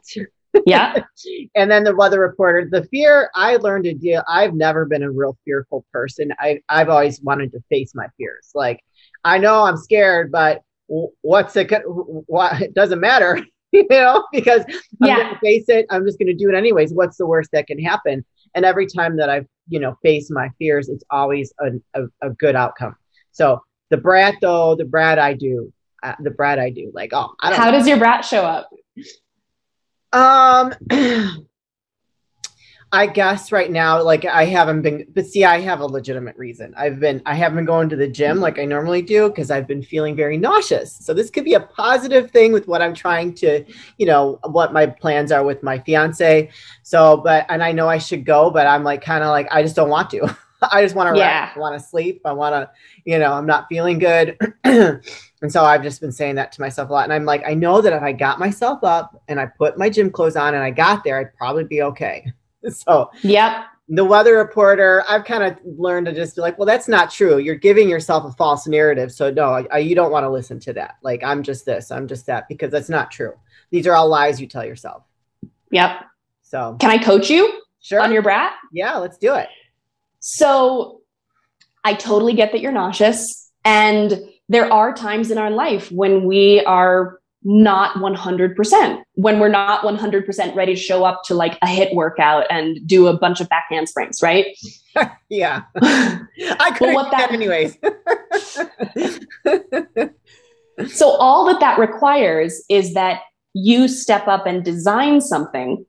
Yeah. 0.66 1.04
and 1.56 1.70
then 1.70 1.84
the 1.84 1.96
weather 1.96 2.20
reporter, 2.20 2.68
the 2.70 2.86
fear 2.86 3.30
I 3.36 3.58
learned 3.58 3.84
to 3.86 3.94
deal. 3.94 4.24
I've 4.28 4.54
never 4.54 4.86
been 4.86 5.04
a 5.04 5.12
real 5.12 5.38
fearful 5.46 5.86
person. 5.92 6.34
I, 6.40 6.62
I've 6.70 6.90
always 6.90 7.22
wanted 7.22 7.52
to 7.52 7.64
face 7.70 7.94
my 7.94 8.08
fears. 8.18 8.52
Like, 8.56 8.84
I 9.24 9.38
know 9.38 9.64
I'm 9.64 9.78
scared, 9.78 10.32
but 10.32 10.62
what's 10.88 11.56
it? 11.56 11.72
What, 11.86 12.62
it 12.62 12.74
doesn't 12.74 13.00
matter. 13.00 13.46
you 13.74 13.88
know, 13.90 14.26
because 14.32 14.64
I'm 15.02 15.08
yeah. 15.08 15.16
going 15.16 15.34
to 15.34 15.40
face 15.40 15.66
it. 15.68 15.88
I'm 15.90 16.06
just 16.06 16.20
going 16.20 16.28
to 16.28 16.36
do 16.36 16.48
it 16.48 16.56
anyways. 16.56 16.94
What's 16.94 17.18
the 17.18 17.26
worst 17.26 17.50
that 17.54 17.66
can 17.66 17.80
happen? 17.80 18.24
And 18.54 18.66
every 18.66 18.86
time 18.86 19.18
that 19.18 19.30
I've, 19.30 19.48
you 19.68 19.80
know, 19.80 19.98
faced 20.04 20.32
my 20.32 20.50
fears, 20.60 20.90
it's 20.90 21.04
always 21.10 21.52
a, 21.60 21.72
a, 22.00 22.08
a 22.22 22.30
good 22.30 22.56
outcome. 22.56 22.96
So 23.32 23.64
the 23.90 23.98
brat, 23.98 24.36
though, 24.42 24.76
the 24.76 24.86
brat 24.86 25.18
I 25.18 25.34
do, 25.34 25.74
uh, 26.04 26.14
the 26.20 26.30
brat 26.30 26.60
I 26.60 26.70
do, 26.70 26.92
like, 26.94 27.14
oh, 27.14 27.34
I 27.40 27.50
don't 27.50 27.60
How 27.60 27.72
know. 27.72 27.80
does 27.80 27.88
your 27.88 27.98
brat 27.98 28.24
show 28.24 28.44
up? 28.44 28.70
Um, 30.14 30.74
I 32.94 33.08
guess 33.08 33.52
right 33.52 33.72
now, 33.72 34.04
like 34.04 34.24
I 34.24 34.46
haven't 34.46 34.84
been, 34.84 35.08
but 35.16 35.26
see, 35.26 35.44
I 35.44 35.60
have 35.62 35.80
a 35.80 35.86
legitimate 35.86 36.38
reason. 36.38 36.76
I've 36.78 37.00
been, 37.00 37.24
I 37.26 37.34
haven't 37.34 37.56
been 37.56 37.66
going 37.66 37.90
to 37.90 37.96
the 37.96 38.08
gym 38.08 38.40
like 38.40 38.60
I 38.60 38.66
normally 38.66 39.02
do 39.02 39.30
because 39.30 39.50
I've 39.50 39.68
been 39.68 39.82
feeling 39.82 40.16
very 40.16 40.38
nauseous. 40.38 40.96
So 40.98 41.12
this 41.12 41.32
could 41.32 41.44
be 41.44 41.56
a 41.56 41.60
positive 41.60 42.30
thing 42.30 42.54
with 42.54 42.68
what 42.68 42.84
I'm 42.84 42.94
trying 42.94 43.34
to, 43.36 43.66
you 43.98 44.06
know, 44.06 44.40
what 44.44 44.74
my 44.74 44.86
plans 44.86 45.32
are 45.32 45.44
with 45.44 45.64
my 45.64 45.80
fiance. 45.80 46.52
So, 46.84 47.18
but, 47.18 47.48
and 47.50 47.64
I 47.64 47.72
know 47.72 47.90
I 47.90 47.98
should 47.98 48.26
go, 48.26 48.52
but 48.52 48.68
I'm 48.68 48.84
like, 48.84 49.04
kind 49.04 49.24
of 49.24 49.32
like, 49.32 49.48
I 49.50 49.64
just 49.64 49.76
don't 49.76 49.90
want 49.90 50.12
to. 50.12 50.38
I 50.72 50.84
just 50.84 50.94
want 50.94 51.16
to 51.16 51.20
yeah. 51.20 51.46
rest. 51.46 51.58
I 51.58 51.60
want 51.62 51.82
to 51.82 51.84
sleep. 51.84 52.22
I 52.26 52.32
want 52.32 52.54
to, 52.54 52.70
you 53.06 53.18
know, 53.18 53.34
I'm 53.34 53.48
not 53.48 53.66
feeling 53.70 53.98
good. 53.98 54.38
and 54.64 55.02
so 55.50 55.66
I've 55.66 55.82
just 55.82 56.00
been 56.00 56.12
saying 56.12 56.36
that 56.36 56.52
to 56.52 56.62
myself 56.62 56.92
a 56.92 56.94
lot. 56.94 57.06
And 57.06 57.14
I'm 57.14 57.26
like, 57.26 57.42
I 57.44 57.56
know 57.56 57.82
that 57.82 57.92
if 57.92 58.04
I 58.04 58.12
got 58.12 58.38
myself 58.38 58.84
up 58.84 59.20
and 59.28 59.40
I 59.40 59.48
put 59.48 59.80
my 59.80 59.90
gym 59.90 60.12
clothes 60.12 60.36
on 60.36 60.54
and 60.54 60.64
I 60.64 60.70
got 60.70 61.04
there, 61.04 61.18
I'd 61.18 61.36
probably 61.36 61.64
be 61.64 61.82
okay. 61.82 62.32
so 62.70 63.10
yep 63.22 63.66
the 63.90 64.06
weather 64.06 64.38
reporter 64.38 65.04
i've 65.10 65.26
kind 65.26 65.44
of 65.44 65.58
learned 65.66 66.06
to 66.06 66.14
just 66.14 66.36
be 66.36 66.42
like 66.42 66.58
well 66.58 66.66
that's 66.66 66.88
not 66.88 67.12
true 67.12 67.38
you're 67.38 67.56
giving 67.56 67.90
yourself 67.90 68.24
a 68.26 68.32
false 68.36 68.66
narrative 68.68 69.12
so 69.12 69.30
no 69.30 69.50
I, 69.50 69.66
I, 69.72 69.78
you 69.80 69.94
don't 69.94 70.12
want 70.12 70.24
to 70.24 70.30
listen 70.30 70.60
to 70.62 70.74
that 70.74 70.96
like 71.02 71.24
i'm 71.24 71.44
just 71.44 71.66
this 71.66 71.92
i'm 71.92 72.08
just 72.08 72.26
that 72.28 72.48
because 72.48 72.72
that's 72.72 72.90
not 72.90 73.12
true 73.12 73.34
these 73.72 73.86
are 73.88 73.94
all 73.94 74.08
lies 74.08 74.40
you 74.40 74.48
tell 74.48 74.66
yourself 74.66 75.04
yep 75.70 76.06
so 76.44 76.78
can 76.80 76.92
i 76.92 76.98
coach 76.98 77.30
you 77.30 77.60
Sure. 77.84 78.00
On 78.00 78.14
your 78.14 78.22
brat? 78.22 78.54
Yeah, 78.72 78.96
let's 78.96 79.18
do 79.18 79.36
it. 79.36 79.50
So 80.20 81.02
I 81.84 81.94
totally 81.94 82.34
get 82.34 82.54
that 82.54 82.62
you're 82.62 82.72
nauseous. 82.72 83.52
And 83.66 84.24
there 84.48 84.72
are 84.72 84.94
times 84.94 85.32
in 85.32 85.38
our 85.38 85.52
life 85.52 85.92
when 85.92 86.24
we 86.24 86.64
are 86.66 87.20
not 87.44 87.96
100%, 87.96 89.04
when 89.14 89.40
we're 89.40 89.50
not 89.50 89.84
100% 89.84 90.56
ready 90.56 90.76
to 90.76 90.80
show 90.80 91.04
up 91.04 91.24
to 91.26 91.34
like 91.34 91.58
a 91.62 91.68
HIIT 91.68 91.94
workout 91.94 92.46
and 92.50 92.80
do 92.88 93.08
a 93.08 93.18
bunch 93.18 93.42
of 93.42 93.50
back 93.50 93.66
handsprings, 93.70 94.22
right? 94.22 94.46
yeah. 95.30 95.64
I 95.82 96.72
could 96.78 96.94
well, 96.94 97.10
that 97.12 97.32
anyways. 97.32 97.78
so 100.96 101.10
all 101.10 101.46
that 101.48 101.60
that 101.60 101.78
requires 101.80 102.64
is 102.70 102.94
that 102.94 103.22
you 103.54 103.88
step 103.88 104.28
up 104.28 104.46
and 104.46 104.64
design 104.64 105.22
something 105.22 105.86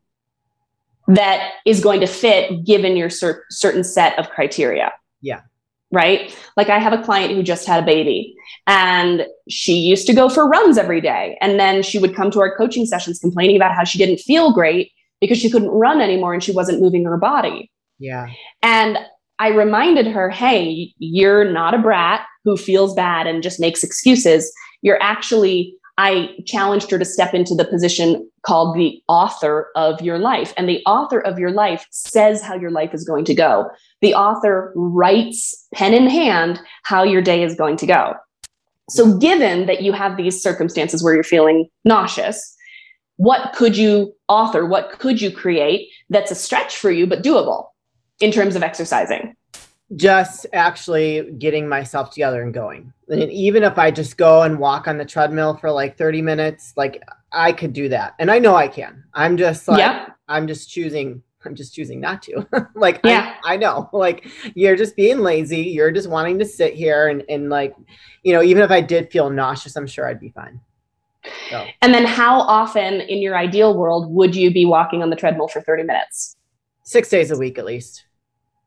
that 1.06 1.52
is 1.66 1.80
going 1.80 2.00
to 2.00 2.06
fit 2.06 2.64
given 2.64 2.96
your 2.96 3.10
cer- 3.10 3.44
certain 3.50 3.84
set 3.84 4.18
of 4.18 4.30
criteria. 4.30 4.92
Yeah. 5.20 5.42
Right? 5.92 6.36
Like 6.56 6.68
I 6.68 6.78
have 6.78 6.92
a 6.92 7.02
client 7.02 7.34
who 7.34 7.42
just 7.42 7.66
had 7.66 7.82
a 7.82 7.86
baby 7.86 8.33
and 8.66 9.26
she 9.48 9.74
used 9.74 10.06
to 10.06 10.14
go 10.14 10.28
for 10.28 10.48
runs 10.48 10.78
every 10.78 11.00
day. 11.00 11.36
And 11.40 11.60
then 11.60 11.82
she 11.82 11.98
would 11.98 12.14
come 12.14 12.30
to 12.30 12.40
our 12.40 12.56
coaching 12.56 12.86
sessions 12.86 13.18
complaining 13.18 13.56
about 13.56 13.74
how 13.74 13.84
she 13.84 13.98
didn't 13.98 14.18
feel 14.18 14.52
great 14.52 14.92
because 15.20 15.38
she 15.38 15.50
couldn't 15.50 15.68
run 15.68 16.00
anymore 16.00 16.34
and 16.34 16.42
she 16.42 16.52
wasn't 16.52 16.80
moving 16.80 17.04
her 17.04 17.18
body. 17.18 17.70
Yeah. 17.98 18.28
And 18.62 18.98
I 19.38 19.48
reminded 19.48 20.06
her, 20.06 20.30
hey, 20.30 20.92
you're 20.98 21.50
not 21.50 21.74
a 21.74 21.78
brat 21.78 22.26
who 22.44 22.56
feels 22.56 22.94
bad 22.94 23.26
and 23.26 23.42
just 23.42 23.60
makes 23.60 23.82
excuses. 23.82 24.52
You're 24.82 25.02
actually 25.02 25.76
I 25.96 26.30
challenged 26.44 26.90
her 26.90 26.98
to 26.98 27.04
step 27.04 27.34
into 27.34 27.54
the 27.54 27.64
position 27.64 28.28
called 28.44 28.76
the 28.76 29.00
author 29.06 29.70
of 29.76 30.00
your 30.00 30.18
life. 30.18 30.52
And 30.56 30.68
the 30.68 30.82
author 30.86 31.20
of 31.20 31.38
your 31.38 31.52
life 31.52 31.86
says 31.90 32.42
how 32.42 32.56
your 32.56 32.72
life 32.72 32.92
is 32.92 33.04
going 33.04 33.24
to 33.26 33.34
go. 33.34 33.70
The 34.00 34.12
author 34.14 34.72
writes 34.74 35.54
pen 35.72 35.94
in 35.94 36.08
hand 36.08 36.60
how 36.82 37.04
your 37.04 37.22
day 37.22 37.44
is 37.44 37.54
going 37.54 37.76
to 37.76 37.86
go. 37.86 38.14
So, 38.90 39.16
given 39.18 39.66
that 39.66 39.82
you 39.82 39.92
have 39.92 40.16
these 40.16 40.42
circumstances 40.42 41.02
where 41.02 41.14
you're 41.14 41.24
feeling 41.24 41.68
nauseous, 41.84 42.56
what 43.16 43.54
could 43.54 43.76
you 43.76 44.14
author? 44.28 44.66
What 44.66 44.98
could 44.98 45.20
you 45.20 45.30
create 45.30 45.88
that's 46.10 46.30
a 46.30 46.34
stretch 46.34 46.76
for 46.76 46.90
you, 46.90 47.06
but 47.06 47.22
doable 47.22 47.66
in 48.20 48.30
terms 48.30 48.56
of 48.56 48.62
exercising? 48.62 49.34
just 49.96 50.46
actually 50.52 51.30
getting 51.38 51.68
myself 51.68 52.10
together 52.10 52.42
and 52.42 52.54
going. 52.54 52.92
And 53.08 53.30
even 53.30 53.62
if 53.62 53.78
I 53.78 53.90
just 53.90 54.16
go 54.16 54.42
and 54.42 54.58
walk 54.58 54.88
on 54.88 54.98
the 54.98 55.04
treadmill 55.04 55.56
for 55.56 55.70
like 55.70 55.96
30 55.96 56.22
minutes, 56.22 56.72
like 56.76 57.02
I 57.32 57.52
could 57.52 57.72
do 57.72 57.88
that. 57.90 58.14
And 58.18 58.30
I 58.30 58.38
know 58.38 58.56
I 58.56 58.68
can. 58.68 59.04
I'm 59.12 59.36
just 59.36 59.68
like, 59.68 59.78
yeah. 59.78 60.08
I'm 60.28 60.46
just 60.46 60.70
choosing, 60.70 61.22
I'm 61.46 61.54
just 61.54 61.74
choosing 61.74 62.00
not 62.00 62.22
to. 62.22 62.46
like, 62.74 63.00
yeah. 63.04 63.34
I, 63.44 63.54
I, 63.54 63.56
know, 63.56 63.88
like, 63.92 64.26
you're 64.54 64.76
just 64.76 64.96
being 64.96 65.20
lazy. 65.20 65.62
You're 65.62 65.90
just 65.90 66.08
wanting 66.08 66.38
to 66.38 66.44
sit 66.44 66.74
here 66.74 67.08
and, 67.08 67.24
and 67.28 67.48
like, 67.50 67.74
you 68.22 68.32
know, 68.32 68.42
even 68.42 68.62
if 68.62 68.70
I 68.70 68.80
did 68.80 69.10
feel 69.10 69.30
nauseous, 69.30 69.76
I'm 69.76 69.86
sure 69.86 70.08
I'd 70.08 70.20
be 70.20 70.30
fine. 70.30 70.60
So. 71.50 71.66
And 71.82 71.94
then 71.94 72.04
how 72.04 72.40
often 72.40 73.00
in 73.02 73.22
your 73.22 73.36
ideal 73.36 73.76
world 73.76 74.12
would 74.12 74.36
you 74.36 74.52
be 74.52 74.64
walking 74.64 75.02
on 75.02 75.10
the 75.10 75.16
treadmill 75.16 75.48
for 75.48 75.60
30 75.60 75.84
minutes? 75.84 76.36
Six 76.82 77.08
days 77.08 77.30
a 77.30 77.36
week 77.36 77.58
at 77.58 77.64
least. 77.64 78.04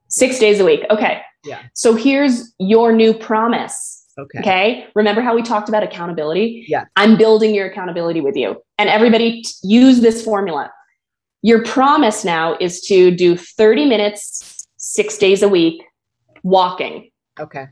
Six 0.08 0.40
days 0.40 0.60
a 0.60 0.66
week. 0.66 0.86
Okay. 0.90 1.22
Yeah. 1.44 1.62
So 1.74 1.94
here's 1.94 2.54
your 2.60 2.92
new 2.92 3.13
promise. 3.13 4.06
Okay. 4.18 4.40
Okay. 4.40 4.88
Remember 4.96 5.22
how 5.22 5.36
we 5.36 5.44
talked 5.44 5.70
about 5.70 5.84
accountability? 5.84 6.66
Yeah. 6.68 6.86
I'm 6.96 7.18
building 7.18 7.54
your 7.54 7.68
accountability 7.68 8.22
with 8.22 8.36
you. 8.36 8.62
And 8.80 8.90
everybody 8.90 9.44
t- 9.44 9.54
use 9.63 10.02
this 10.02 10.24
formula. 10.24 10.72
Your 11.41 11.63
promise 11.63 12.26
now 12.26 12.58
is 12.60 12.82
to 12.82 13.12
do 13.12 13.38
30 13.38 13.86
minutes, 13.86 14.67
six 14.78 15.17
days 15.17 15.43
a 15.43 15.50
week, 15.50 15.84
walking. 16.43 17.12
Okay. 17.39 17.67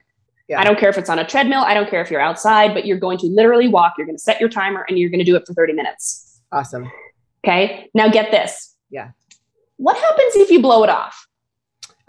Yeah. 0.48 0.60
I 0.60 0.64
don't 0.64 0.78
care 0.78 0.90
if 0.90 0.98
it's 0.98 1.10
on 1.10 1.18
a 1.18 1.26
treadmill. 1.26 1.62
I 1.62 1.74
don't 1.74 1.90
care 1.90 2.02
if 2.02 2.12
you're 2.12 2.22
outside, 2.22 2.74
but 2.74 2.86
you're 2.86 3.00
going 3.00 3.18
to 3.20 3.28
literally 3.28 3.68
walk. 3.68 3.96
You're 3.98 4.06
going 4.06 4.18
to 4.18 4.22
set 4.22 4.40
your 4.40 4.50
timer 4.50 4.86
and 4.88 5.00
you're 5.00 5.10
going 5.10 5.20
to 5.20 5.26
do 5.26 5.36
it 5.36 5.46
for 5.48 5.54
30 5.54 5.74
minutes. 5.74 6.42
Awesome. 6.52 6.92
Okay. 7.44 7.90
Now 7.96 8.10
get 8.10 8.32
this. 8.32 8.76
Yeah. 8.92 9.10
What 9.78 9.98
happens 9.98 10.36
if 10.36 10.52
you 10.52 10.62
blow 10.62 10.84
it 10.84 10.90
off? 10.90 11.28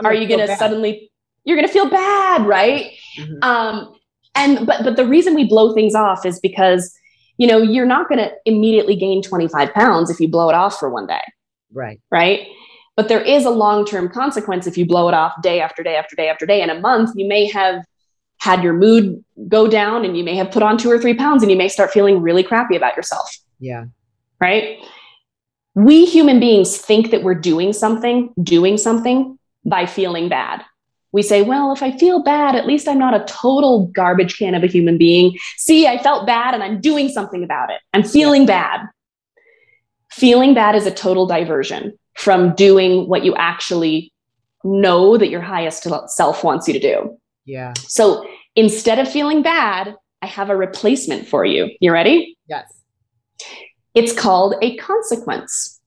are 0.05 0.15
you 0.15 0.29
going 0.29 0.47
to 0.47 0.57
suddenly 0.57 1.11
you're 1.45 1.57
going 1.57 1.67
to 1.67 1.73
feel 1.73 1.89
bad 1.89 2.47
right 2.47 2.93
mm-hmm. 3.19 3.43
um 3.43 3.95
and 4.35 4.67
but 4.67 4.85
but 4.85 4.97
the 4.97 5.07
reason 5.07 5.35
we 5.35 5.45
blow 5.45 5.73
things 5.73 5.95
off 5.95 6.27
is 6.27 6.39
because 6.41 6.95
you 7.39 7.47
know 7.47 7.59
you're 7.59 7.87
not 7.87 8.09
going 8.09 8.19
to 8.19 8.31
immediately 8.45 8.97
gain 8.97 9.23
25 9.23 9.73
pounds 9.73 10.11
if 10.11 10.21
you 10.21 10.29
blow 10.29 10.49
it 10.49 10.55
off 10.55 10.79
for 10.79 10.91
one 10.91 11.07
day 11.07 11.21
right 11.73 12.01
right 12.11 12.49
but 12.97 13.09
there 13.09 13.21
is 13.21 13.45
a 13.45 13.51
long-term 13.51 14.09
consequence 14.09 14.67
if 14.67 14.79
you 14.79 14.87
blow 14.87 15.09
it 15.09 15.15
off 15.15 15.33
day 15.43 15.61
after 15.61 15.83
day 15.83 15.97
after 15.97 16.17
day 16.17 16.29
after 16.29 16.47
day 16.47 16.63
in 16.63 16.71
a 16.71 16.81
month 16.81 17.11
you 17.15 17.27
may 17.27 17.47
have 17.47 17.85
had 18.39 18.63
your 18.63 18.75
mood 18.75 19.25
go 19.49 19.67
down 19.67 20.05
and 20.05 20.17
you 20.17 20.23
may 20.23 20.37
have 20.37 20.51
put 20.51 20.63
on 20.63 20.77
two 20.77 20.91
or 20.91 20.99
three 20.99 21.15
pounds 21.15 21.43
and 21.43 21.51
you 21.51 21.57
may 21.57 21.69
start 21.69 21.91
feeling 21.91 22.21
really 22.21 22.43
crappy 22.43 22.77
about 22.77 22.97
yourself 22.97 23.39
yeah 23.59 23.85
right 24.41 24.79
we 25.75 26.07
human 26.07 26.41
beings 26.41 26.79
think 26.79 27.11
that 27.11 27.23
we're 27.23 27.35
doing 27.35 27.73
something 27.73 28.33
doing 28.43 28.79
something 28.79 29.39
by 29.67 29.85
feeling 29.85 30.29
bad. 30.29 30.65
We 31.13 31.23
say, 31.23 31.43
well, 31.43 31.73
if 31.73 31.83
I 31.83 31.97
feel 31.97 32.23
bad, 32.23 32.55
at 32.55 32.67
least 32.67 32.89
I'm 32.89 32.99
not 32.99 33.15
a 33.15 33.25
total 33.25 33.89
garbage 33.89 34.39
can 34.39 34.55
of 34.55 34.63
a 34.63 34.69
human 34.69 34.97
being. 34.97 35.37
See, 35.57 35.87
I 35.87 36.03
felt 36.03 36.27
bad 36.27 36.55
and 36.55 36.63
I'm 36.63 36.81
doing 36.81 37.09
something 37.09 37.43
about 37.43 37.71
it. 37.71 37.81
I'm 37.93 38.03
feeling 38.03 38.47
bad. 38.47 38.87
Feeling 40.17 40.55
bad 40.55 40.75
is 40.75 40.87
a 40.87 40.91
total 40.91 41.27
diversion 41.27 41.93
from 42.15 42.55
doing 42.55 43.07
what 43.07 43.23
you 43.23 43.35
actually 43.35 44.15
know 44.65 45.19
that 45.19 45.29
your 45.29 45.43
highest 45.43 45.87
self 46.09 46.43
wants 46.43 46.67
you 46.67 46.73
to 46.73 46.81
do. 46.81 47.19
Yeah. 47.45 47.75
So 47.77 48.27
instead 48.55 48.99
of 48.99 49.13
feeling 49.13 49.43
bad, 49.43 49.95
I 50.23 50.27
have 50.27 50.49
a 50.49 50.57
replacement 50.57 51.29
for 51.29 51.45
you. 51.45 51.69
You 51.81 51.93
ready? 51.93 52.35
Yes. 52.49 52.65
It's 53.95 54.15
called 54.15 54.55
a 54.63 54.79
consequence. 54.79 55.83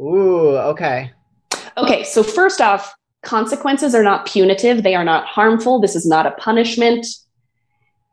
Ooh, 0.00 0.56
okay. 0.56 1.12
Okay, 1.76 2.04
so 2.04 2.22
first 2.22 2.62
off, 2.62 2.94
consequences 3.22 3.94
are 3.94 4.02
not 4.02 4.24
punitive, 4.24 4.82
they 4.82 4.94
are 4.94 5.04
not 5.04 5.26
harmful. 5.26 5.78
This 5.78 5.94
is 5.94 6.06
not 6.06 6.24
a 6.24 6.30
punishment. 6.30 7.06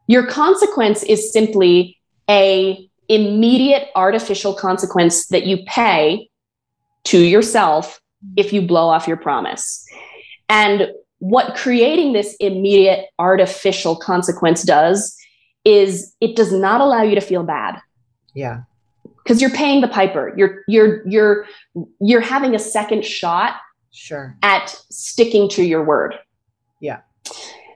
Your 0.07 0.27
consequence 0.27 1.01
is 1.03 1.31
simply 1.31 1.97
a 2.29 2.89
immediate 3.09 3.89
artificial 3.95 4.53
consequence 4.53 5.27
that 5.27 5.45
you 5.45 5.63
pay 5.65 6.29
to 7.05 7.19
yourself 7.19 8.01
if 8.35 8.51
you 8.51 8.61
blow 8.61 8.89
off 8.89 9.07
your 9.07 9.17
promise. 9.17 9.85
And 10.49 10.89
what 11.19 11.55
creating 11.55 12.13
this 12.13 12.35
immediate 12.39 13.07
artificial 13.19 13.95
consequence 13.95 14.63
does 14.63 15.15
is 15.63 16.15
it 16.21 16.35
does 16.35 16.51
not 16.51 16.81
allow 16.81 17.01
you 17.01 17.15
to 17.15 17.21
feel 17.21 17.43
bad. 17.43 17.79
Yeah. 18.33 18.61
Cuz 19.27 19.41
you're 19.41 19.49
paying 19.49 19.81
the 19.81 19.87
piper. 19.87 20.33
You're 20.37 20.61
you're 20.67 21.07
you're 21.07 21.47
you're 21.99 22.21
having 22.21 22.53
a 22.53 22.59
second 22.59 23.03
shot 23.05 23.55
sure 23.95 24.37
at 24.43 24.69
sticking 24.91 25.47
to 25.47 25.63
your 25.63 25.81
word 25.83 26.15
yeah 26.81 26.99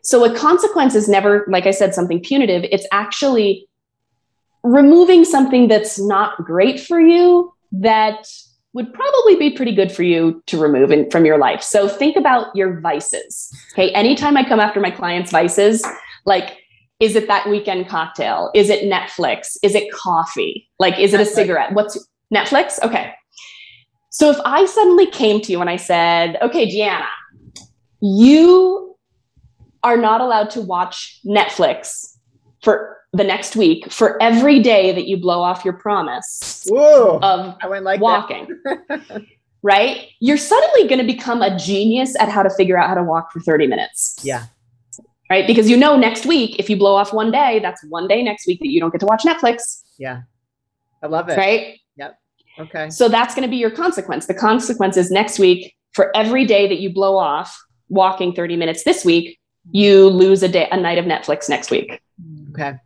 so 0.03 0.25
a 0.25 0.35
consequence 0.35 0.93
is 0.93 1.07
never 1.07 1.45
like 1.47 1.65
i 1.65 1.71
said 1.71 1.95
something 1.95 2.19
punitive 2.19 2.65
it's 2.71 2.85
actually 2.91 3.67
removing 4.63 5.25
something 5.25 5.67
that's 5.67 5.99
not 5.99 6.37
great 6.43 6.79
for 6.79 6.99
you 6.99 7.53
that 7.71 8.27
would 8.73 8.93
probably 8.93 9.35
be 9.35 9.49
pretty 9.55 9.73
good 9.73 9.91
for 9.91 10.03
you 10.03 10.43
to 10.45 10.57
remove 10.57 10.91
in, 10.91 11.09
from 11.09 11.25
your 11.25 11.37
life. 11.37 11.63
So 11.63 11.87
think 11.87 12.15
about 12.15 12.55
your 12.55 12.79
vices. 12.81 13.51
Okay 13.73 13.91
anytime 13.93 14.37
i 14.37 14.47
come 14.47 14.59
after 14.59 14.79
my 14.79 14.91
clients 14.91 15.31
vices 15.31 15.85
like 16.25 16.57
is 16.99 17.15
it 17.15 17.27
that 17.27 17.49
weekend 17.49 17.87
cocktail? 17.87 18.51
Is 18.53 18.69
it 18.69 18.83
netflix? 18.83 19.55
Is 19.63 19.73
it 19.73 19.89
coffee? 19.91 20.69
Like 20.79 20.99
is 20.99 21.13
it 21.13 21.21
a 21.21 21.25
cigarette? 21.25 21.73
What's 21.73 21.97
netflix? 22.33 22.81
Okay. 22.83 23.13
So 24.09 24.29
if 24.29 24.37
I 24.43 24.65
suddenly 24.65 25.05
came 25.05 25.39
to 25.41 25.51
you 25.51 25.61
and 25.61 25.69
I 25.69 25.77
said, 25.77 26.37
okay, 26.41 26.67
Deanna, 26.67 27.07
you 28.01 28.97
are 29.83 29.97
not 29.97 30.19
allowed 30.19 30.49
to 30.51 30.61
watch 30.61 31.19
Netflix 31.25 32.17
for 32.61 32.97
the 33.13 33.23
next 33.23 33.55
week 33.55 33.91
for 33.91 34.21
every 34.21 34.59
day 34.59 34.91
that 34.91 35.07
you 35.07 35.17
blow 35.17 35.41
off 35.41 35.65
your 35.65 35.73
promise 35.73 36.65
Whoa, 36.69 37.19
of 37.21 37.55
I 37.61 37.79
like 37.79 38.01
walking. 38.01 38.47
right? 39.63 40.07
You're 40.19 40.37
suddenly 40.37 40.87
going 40.87 40.99
to 40.99 41.13
become 41.13 41.41
a 41.41 41.57
genius 41.57 42.15
at 42.19 42.29
how 42.29 42.43
to 42.43 42.49
figure 42.49 42.77
out 42.77 42.87
how 42.87 42.95
to 42.95 43.03
walk 43.03 43.31
for 43.31 43.39
30 43.39 43.67
minutes. 43.67 44.17
Yeah. 44.21 44.45
Right? 45.29 45.45
Because 45.45 45.69
you 45.69 45.77
know 45.77 45.97
next 45.97 46.25
week, 46.25 46.57
if 46.59 46.69
you 46.69 46.77
blow 46.77 46.95
off 46.95 47.13
one 47.13 47.31
day, 47.31 47.59
that's 47.59 47.83
one 47.89 48.07
day 48.07 48.23
next 48.23 48.47
week 48.47 48.59
that 48.61 48.69
you 48.69 48.79
don't 48.79 48.91
get 48.91 48.99
to 48.99 49.05
watch 49.05 49.23
Netflix. 49.23 49.83
Yeah. 49.97 50.21
I 51.03 51.07
love 51.07 51.29
it. 51.29 51.37
Right? 51.37 51.79
Yep. 51.97 52.17
Okay. 52.59 52.89
So 52.89 53.09
that's 53.09 53.35
going 53.35 53.43
to 53.43 53.49
be 53.49 53.57
your 53.57 53.71
consequence. 53.71 54.25
The 54.25 54.33
consequence 54.33 54.97
is 54.97 55.11
next 55.11 55.39
week 55.39 55.75
for 55.93 56.15
every 56.15 56.45
day 56.45 56.67
that 56.67 56.79
you 56.79 56.91
blow 56.91 57.17
off 57.17 57.57
walking 57.89 58.33
30 58.33 58.55
minutes 58.55 58.83
this 58.83 59.03
week, 59.03 59.39
you 59.71 60.07
lose 60.07 60.41
a 60.43 60.47
day 60.47 60.67
a 60.71 60.77
night 60.77 60.97
of 60.97 61.05
Netflix 61.05 61.49
next 61.49 61.69
week. 61.71 62.01
Okay. 62.51 62.77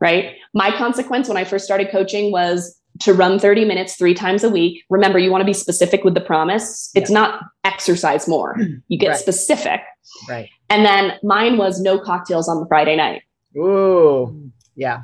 Right? 0.00 0.36
My 0.54 0.70
consequence 0.76 1.28
when 1.28 1.36
I 1.36 1.44
first 1.44 1.64
started 1.64 1.90
coaching 1.90 2.32
was 2.32 2.80
to 3.00 3.14
run 3.14 3.38
30 3.38 3.64
minutes 3.64 3.96
three 3.96 4.14
times 4.14 4.44
a 4.44 4.50
week. 4.50 4.84
Remember, 4.90 5.18
you 5.18 5.30
want 5.30 5.42
to 5.42 5.46
be 5.46 5.52
specific 5.52 6.04
with 6.04 6.14
the 6.14 6.20
promise. 6.20 6.90
It's 6.94 7.10
not 7.10 7.42
exercise 7.64 8.26
more. 8.28 8.56
You 8.88 8.98
get 8.98 9.10
right. 9.10 9.18
specific. 9.18 9.80
Right. 10.28 10.48
And 10.68 10.84
then 10.84 11.12
mine 11.22 11.56
was 11.56 11.80
no 11.80 11.98
cocktails 11.98 12.48
on 12.48 12.60
the 12.60 12.66
Friday 12.66 12.96
night. 12.96 13.22
Ooh, 13.56 14.50
yeah. 14.74 15.02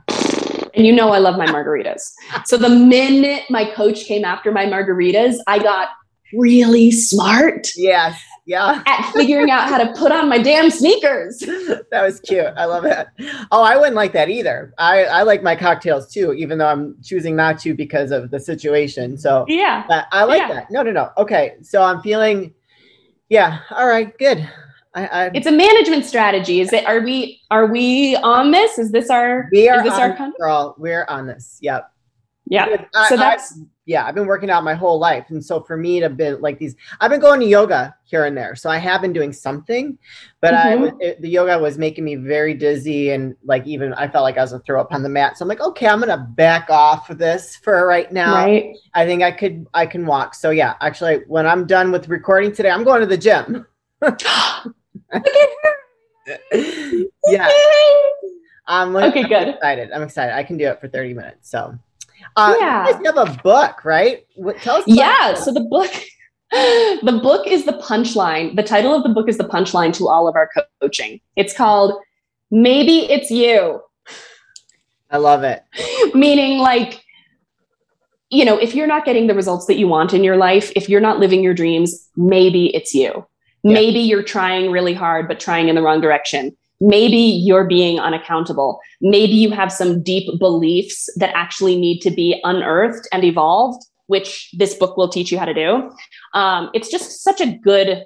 And 0.75 0.87
you 0.87 0.93
know 0.93 1.11
I 1.11 1.19
love 1.19 1.37
my 1.37 1.47
margaritas. 1.47 2.03
so 2.45 2.57
the 2.57 2.69
minute 2.69 3.45
my 3.49 3.65
coach 3.65 4.05
came 4.05 4.25
after 4.25 4.51
my 4.51 4.67
margaritas, 4.67 5.37
I 5.47 5.59
got 5.59 5.89
really 6.33 6.91
smart. 6.91 7.69
Yes. 7.77 8.21
Yeah. 8.47 8.81
At 8.87 9.11
figuring 9.13 9.51
out 9.51 9.69
how 9.69 9.77
to 9.77 9.93
put 9.99 10.13
on 10.13 10.29
my 10.29 10.39
damn 10.39 10.71
sneakers. 10.71 11.39
that 11.91 12.03
was 12.03 12.21
cute. 12.21 12.47
I 12.57 12.65
love 12.65 12.85
it. 12.85 13.09
Oh, 13.51 13.63
I 13.63 13.77
wouldn't 13.77 13.97
like 13.97 14.13
that 14.13 14.29
either. 14.29 14.73
I, 14.79 15.05
I 15.05 15.23
like 15.23 15.43
my 15.43 15.57
cocktails 15.57 16.13
too, 16.13 16.33
even 16.33 16.57
though 16.59 16.69
I'm 16.69 16.97
choosing 17.03 17.35
not 17.35 17.59
to 17.61 17.75
because 17.75 18.13
of 18.13 18.31
the 18.31 18.39
situation. 18.39 19.19
So 19.19 19.45
yeah, 19.49 19.85
I 20.13 20.23
like 20.23 20.43
yeah. 20.43 20.53
that. 20.55 20.71
No, 20.71 20.83
no, 20.83 20.93
no. 20.93 21.11
Okay. 21.19 21.57
So 21.63 21.83
I'm 21.83 22.01
feeling, 22.03 22.55
yeah. 23.29 23.61
All 23.71 23.89
right. 23.89 24.17
Good. 24.17 24.49
I, 24.95 25.07
I, 25.07 25.31
it's 25.35 25.47
a 25.47 25.53
management 25.53 26.05
strategy. 26.05 26.61
Is 26.61 26.73
it? 26.73 26.87
Are 26.87 27.01
we? 27.01 27.43
Are 27.51 27.67
we 27.67 28.17
on 28.17 28.53
this? 28.53 28.79
Is 28.79 28.93
this 28.93 29.11
our? 29.11 29.49
We 29.53 29.69
are. 29.69 29.79
Is 29.79 29.85
this 29.85 29.93
on, 29.95 30.13
our 30.13 30.33
girl? 30.39 30.77
We're 30.79 31.05
on 31.09 31.27
this. 31.27 31.59
Yep. 31.61 31.91
Yeah. 32.47 32.85
I, 32.95 33.09
so 33.09 33.17
that's. 33.17 33.59
Yeah, 33.87 34.05
I've 34.05 34.15
been 34.15 34.27
working 34.27 34.51
out 34.51 34.65
my 34.65 34.75
whole 34.75 34.99
life, 34.99 35.27
and 35.31 35.45
so 35.45 35.63
for 35.63 35.77
me 35.77 36.01
to 36.01 36.11
be 36.11 36.33
like 36.33 36.59
these, 36.59 36.77
I've 37.01 37.11
been 37.11 37.21
going 37.21 37.41
to 37.41 37.47
yoga 37.47 37.95
here 38.05 38.25
and 38.25 38.37
there, 38.37 38.55
so 38.55 38.69
I 38.69 38.79
have 38.79 39.01
been 39.01 39.13
doing 39.13 39.33
something, 39.33 39.97
but 40.41 40.53
mm-hmm. 40.53 40.85
I 40.85 40.93
it, 41.01 41.23
the 41.23 41.29
yoga 41.29 41.59
was 41.59 41.79
making 41.79 42.05
me 42.05 42.17
very 42.17 42.53
dizzy, 42.53 43.11
and 43.11 43.35
like 43.45 43.67
even 43.67 43.95
I 43.95 44.09
felt 44.09 44.25
like 44.25 44.37
I 44.37 44.43
was 44.43 44.51
gonna 44.51 44.63
throw 44.65 44.81
up 44.81 44.93
on 44.93 45.03
the 45.03 45.09
mat. 45.09 45.39
So 45.39 45.45
I'm 45.45 45.49
like, 45.49 45.61
okay, 45.61 45.87
I'm 45.87 46.01
gonna 46.01 46.19
back 46.19 46.69
off 46.69 47.11
of 47.11 47.19
this 47.19 47.57
for 47.57 47.87
right 47.87 48.11
now. 48.13 48.35
Right. 48.35 48.77
I 48.95 49.07
think 49.07 49.23
I 49.23 49.31
could 49.31 49.67
I 49.73 49.87
can 49.87 50.05
walk. 50.05 50.35
So 50.35 50.51
yeah, 50.51 50.75
actually, 50.81 51.19
when 51.29 51.47
I'm 51.47 51.67
done 51.67 51.93
with 51.93 52.09
recording 52.09 52.53
today, 52.53 52.71
I'm 52.71 52.85
going 52.85 53.01
to 53.01 53.07
the 53.07 53.17
gym. 53.17 53.67
yeah. 57.29 57.49
I'm 58.67 58.97
okay, 58.97 59.23
I'm 59.23 59.29
good. 59.29 59.49
excited. 59.49 59.93
I'm 59.93 60.03
excited. 60.03 60.35
I 60.35 60.43
can 60.43 60.57
do 60.57 60.67
it 60.67 60.81
for 60.81 60.89
30 60.89 61.15
minutes. 61.15 61.51
So, 61.51 61.79
uh, 62.37 62.55
yeah. 62.59 62.99
You 62.99 63.05
have 63.05 63.17
a 63.17 63.41
book, 63.43 63.85
right? 63.85 64.27
What, 64.35 64.59
tell 64.59 64.77
us. 64.77 64.85
Yeah. 64.87 65.35
So 65.35 65.53
the 65.53 65.61
book, 65.61 65.91
the 66.51 67.21
book 67.23 67.47
is 67.47 67.65
the 67.65 67.73
punchline. 67.73 68.57
The 68.57 68.63
title 68.63 68.95
of 68.95 69.03
the 69.03 69.11
book 69.11 69.29
is 69.29 69.39
the 69.39 69.45
punchline 69.45 69.93
to 69.95 70.09
all 70.09 70.29
of 70.29 70.35
our 70.37 70.51
coaching. 70.81 71.21
It's 71.37 71.57
called 71.57 72.01
Maybe 72.51 73.11
It's 73.11 73.31
You. 73.31 73.83
I 75.11 75.19
love 75.19 75.45
it. 75.45 75.63
Meaning, 76.15 76.59
like, 76.59 77.03
you 78.31 78.45
know, 78.45 78.59
if 78.59 78.75
you're 78.75 78.87
not 78.87 79.05
getting 79.05 79.29
the 79.29 79.35
results 79.35 79.67
that 79.67 79.79
you 79.79 79.87
want 79.87 80.13
in 80.13 80.25
your 80.25 80.37
life, 80.37 80.73
if 80.75 80.89
you're 80.89 81.01
not 81.01 81.19
living 81.21 81.43
your 81.43 81.55
dreams, 81.55 82.09
maybe 82.17 82.75
it's 82.75 82.93
you. 82.93 83.27
Maybe 83.63 83.99
you're 83.99 84.23
trying 84.23 84.71
really 84.71 84.95
hard, 84.95 85.27
but 85.27 85.41
trying 85.41 85.69
in 85.69 85.75
the 85.75 85.83
wrong 85.83 86.01
direction. 86.01 86.57
Maybe 86.81 87.17
you're 87.17 87.67
being 87.67 87.99
unaccountable. 87.99 88.81
Maybe 89.01 89.33
you 89.33 89.51
have 89.51 89.73
some 89.73 90.03
deep 90.03 90.29
beliefs 90.39 91.09
that 91.17 91.33
actually 91.35 91.79
need 91.79 92.01
to 92.01 92.11
be 92.11 92.41
unearthed 92.45 93.09
and 93.13 93.25
evolved, 93.25 93.83
which 94.07 94.51
this 94.53 94.75
book 94.75 94.97
will 94.97 95.09
teach 95.09 95.33
you 95.33 95.39
how 95.39 95.47
to 95.47 95.55
do. 95.55 95.91
Um, 96.35 96.71
it's 96.75 96.91
just 96.91 97.23
such 97.23 97.41
a 97.41 97.57
good 97.59 98.05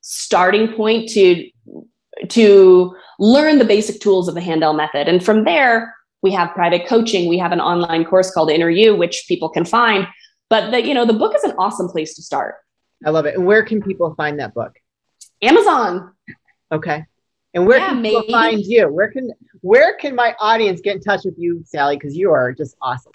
starting 0.00 0.68
point 0.72 1.08
to 1.10 1.48
to 2.28 2.94
learn 3.18 3.58
the 3.58 3.64
basic 3.64 4.00
tools 4.00 4.28
of 4.28 4.34
the 4.34 4.40
Handel 4.40 4.74
method. 4.74 5.08
And 5.08 5.24
from 5.24 5.44
there, 5.44 5.94
we 6.22 6.30
have 6.32 6.54
private 6.54 6.86
coaching. 6.86 7.28
We 7.28 7.38
have 7.38 7.52
an 7.52 7.60
online 7.60 8.04
course 8.04 8.30
called 8.30 8.50
Inner 8.50 8.70
U, 8.70 8.94
which 8.94 9.24
people 9.26 9.48
can 9.48 9.64
find. 9.64 10.06
But 10.48 10.70
the, 10.70 10.86
you 10.86 10.94
know, 10.94 11.04
the 11.04 11.12
book 11.12 11.34
is 11.34 11.42
an 11.44 11.54
awesome 11.58 11.88
place 11.88 12.14
to 12.14 12.22
start. 12.22 12.56
I 13.04 13.10
love 13.10 13.26
it. 13.26 13.34
And 13.34 13.46
where 13.46 13.64
can 13.64 13.82
people 13.82 14.14
find 14.14 14.38
that 14.38 14.54
book? 14.54 14.72
Amazon. 15.40 16.12
Okay. 16.70 17.06
And 17.54 17.66
where 17.66 17.78
yeah, 17.78 17.88
can 17.88 18.02
people 18.02 18.24
find 18.30 18.60
you? 18.64 18.88
Where 18.88 19.10
can 19.10 19.30
where 19.60 19.96
can 19.96 20.14
my 20.14 20.34
audience 20.40 20.80
get 20.80 20.96
in 20.96 21.02
touch 21.02 21.24
with 21.24 21.34
you, 21.36 21.62
Sally? 21.66 21.96
Because 21.96 22.16
you 22.16 22.30
are 22.32 22.52
just 22.52 22.76
awesome. 22.80 23.12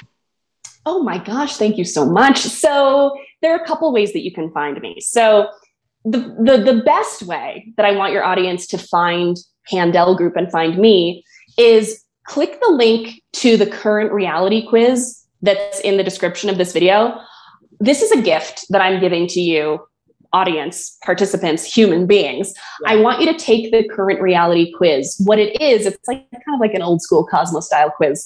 Oh 0.85 1.03
my 1.03 1.17
gosh, 1.17 1.57
thank 1.57 1.77
you 1.77 1.83
so 1.83 2.05
much. 2.05 2.39
So 2.39 3.17
there 3.41 3.51
are 3.53 3.61
a 3.61 3.65
couple 3.65 3.91
ways 3.91 4.13
that 4.13 4.23
you 4.23 4.31
can 4.31 4.51
find 4.51 4.79
me. 4.79 5.01
So 5.01 5.49
the, 6.05 6.19
the 6.39 6.73
the 6.73 6.81
best 6.83 7.23
way 7.23 7.73
that 7.77 7.85
I 7.85 7.91
want 7.91 8.13
your 8.13 8.23
audience 8.23 8.67
to 8.67 8.77
find 8.77 9.35
Handel 9.67 10.15
Group 10.15 10.35
and 10.35 10.49
find 10.51 10.77
me 10.77 11.25
is 11.57 12.03
click 12.25 12.59
the 12.61 12.71
link 12.71 13.21
to 13.33 13.57
the 13.57 13.65
current 13.65 14.11
reality 14.11 14.67
quiz 14.67 15.25
that's 15.41 15.79
in 15.81 15.97
the 15.97 16.03
description 16.03 16.49
of 16.49 16.57
this 16.57 16.73
video. 16.73 17.19
This 17.79 18.01
is 18.01 18.11
a 18.11 18.21
gift 18.21 18.65
that 18.69 18.81
I'm 18.81 18.99
giving 18.99 19.27
to 19.27 19.41
you 19.41 19.79
audience, 20.37 20.97
participants, 21.03 21.63
human 21.63 22.05
beings. 22.05 22.53
I 22.85 22.95
want 22.97 23.19
you 23.19 23.31
to 23.31 23.37
take 23.37 23.71
the 23.71 23.87
current 23.87 24.21
reality 24.21 24.71
quiz. 24.77 25.15
What 25.25 25.39
it 25.39 25.59
is, 25.59 25.87
it's 25.87 26.07
like 26.07 26.29
kind 26.31 26.55
of 26.55 26.59
like 26.59 26.75
an 26.75 26.83
old 26.83 27.01
school 27.01 27.25
Cosmo 27.25 27.59
style 27.59 27.89
quiz 27.89 28.19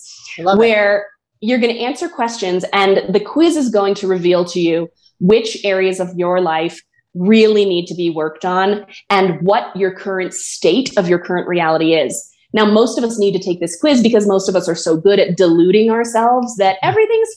where 0.56 0.98
it. 0.98 1.06
you're 1.48 1.60
going 1.60 1.74
to 1.74 1.80
answer 1.80 2.10
questions 2.10 2.66
and 2.74 3.14
the 3.14 3.20
quiz 3.20 3.56
is 3.56 3.70
going 3.70 3.96
to 3.96 4.08
reveal 4.08 4.44
to 4.46 4.60
you 4.60 4.90
which 5.20 5.64
areas 5.64 6.00
of 6.02 6.10
your 6.16 6.42
life 6.42 6.82
really 7.14 7.66
need 7.66 7.86
to 7.86 7.96
be 7.96 8.10
worked 8.10 8.44
on 8.44 8.86
and 9.10 9.40
what 9.42 9.74
your 9.76 9.94
current 9.94 10.34
state 10.34 10.98
of 10.98 11.08
your 11.08 11.20
current 11.20 11.48
reality 11.48 11.94
is. 11.94 12.30
Now, 12.54 12.66
most 12.66 12.98
of 12.98 13.04
us 13.06 13.18
need 13.18 13.32
to 13.34 13.44
take 13.44 13.62
this 13.62 13.80
quiz 13.80 14.04
because 14.04 14.28
most 14.28 14.50
of 14.50 14.56
us 14.56 14.68
are 14.68 14.76
so 14.76 14.98
good 14.98 15.20
at 15.20 15.38
deluding 15.38 15.90
ourselves 15.90 16.58
that 16.58 16.78
everything's 16.82 17.30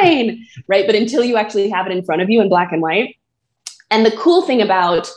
fine, 0.00 0.46
right? 0.66 0.86
But 0.86 0.94
until 0.94 1.22
you 1.22 1.36
actually 1.36 1.68
have 1.68 1.86
it 1.86 1.92
in 1.92 2.04
front 2.04 2.22
of 2.22 2.30
you 2.30 2.40
in 2.40 2.48
black 2.48 2.72
and 2.72 2.80
white, 2.80 3.16
and 3.92 4.06
the 4.06 4.16
cool 4.16 4.42
thing 4.42 4.62
about 4.62 5.10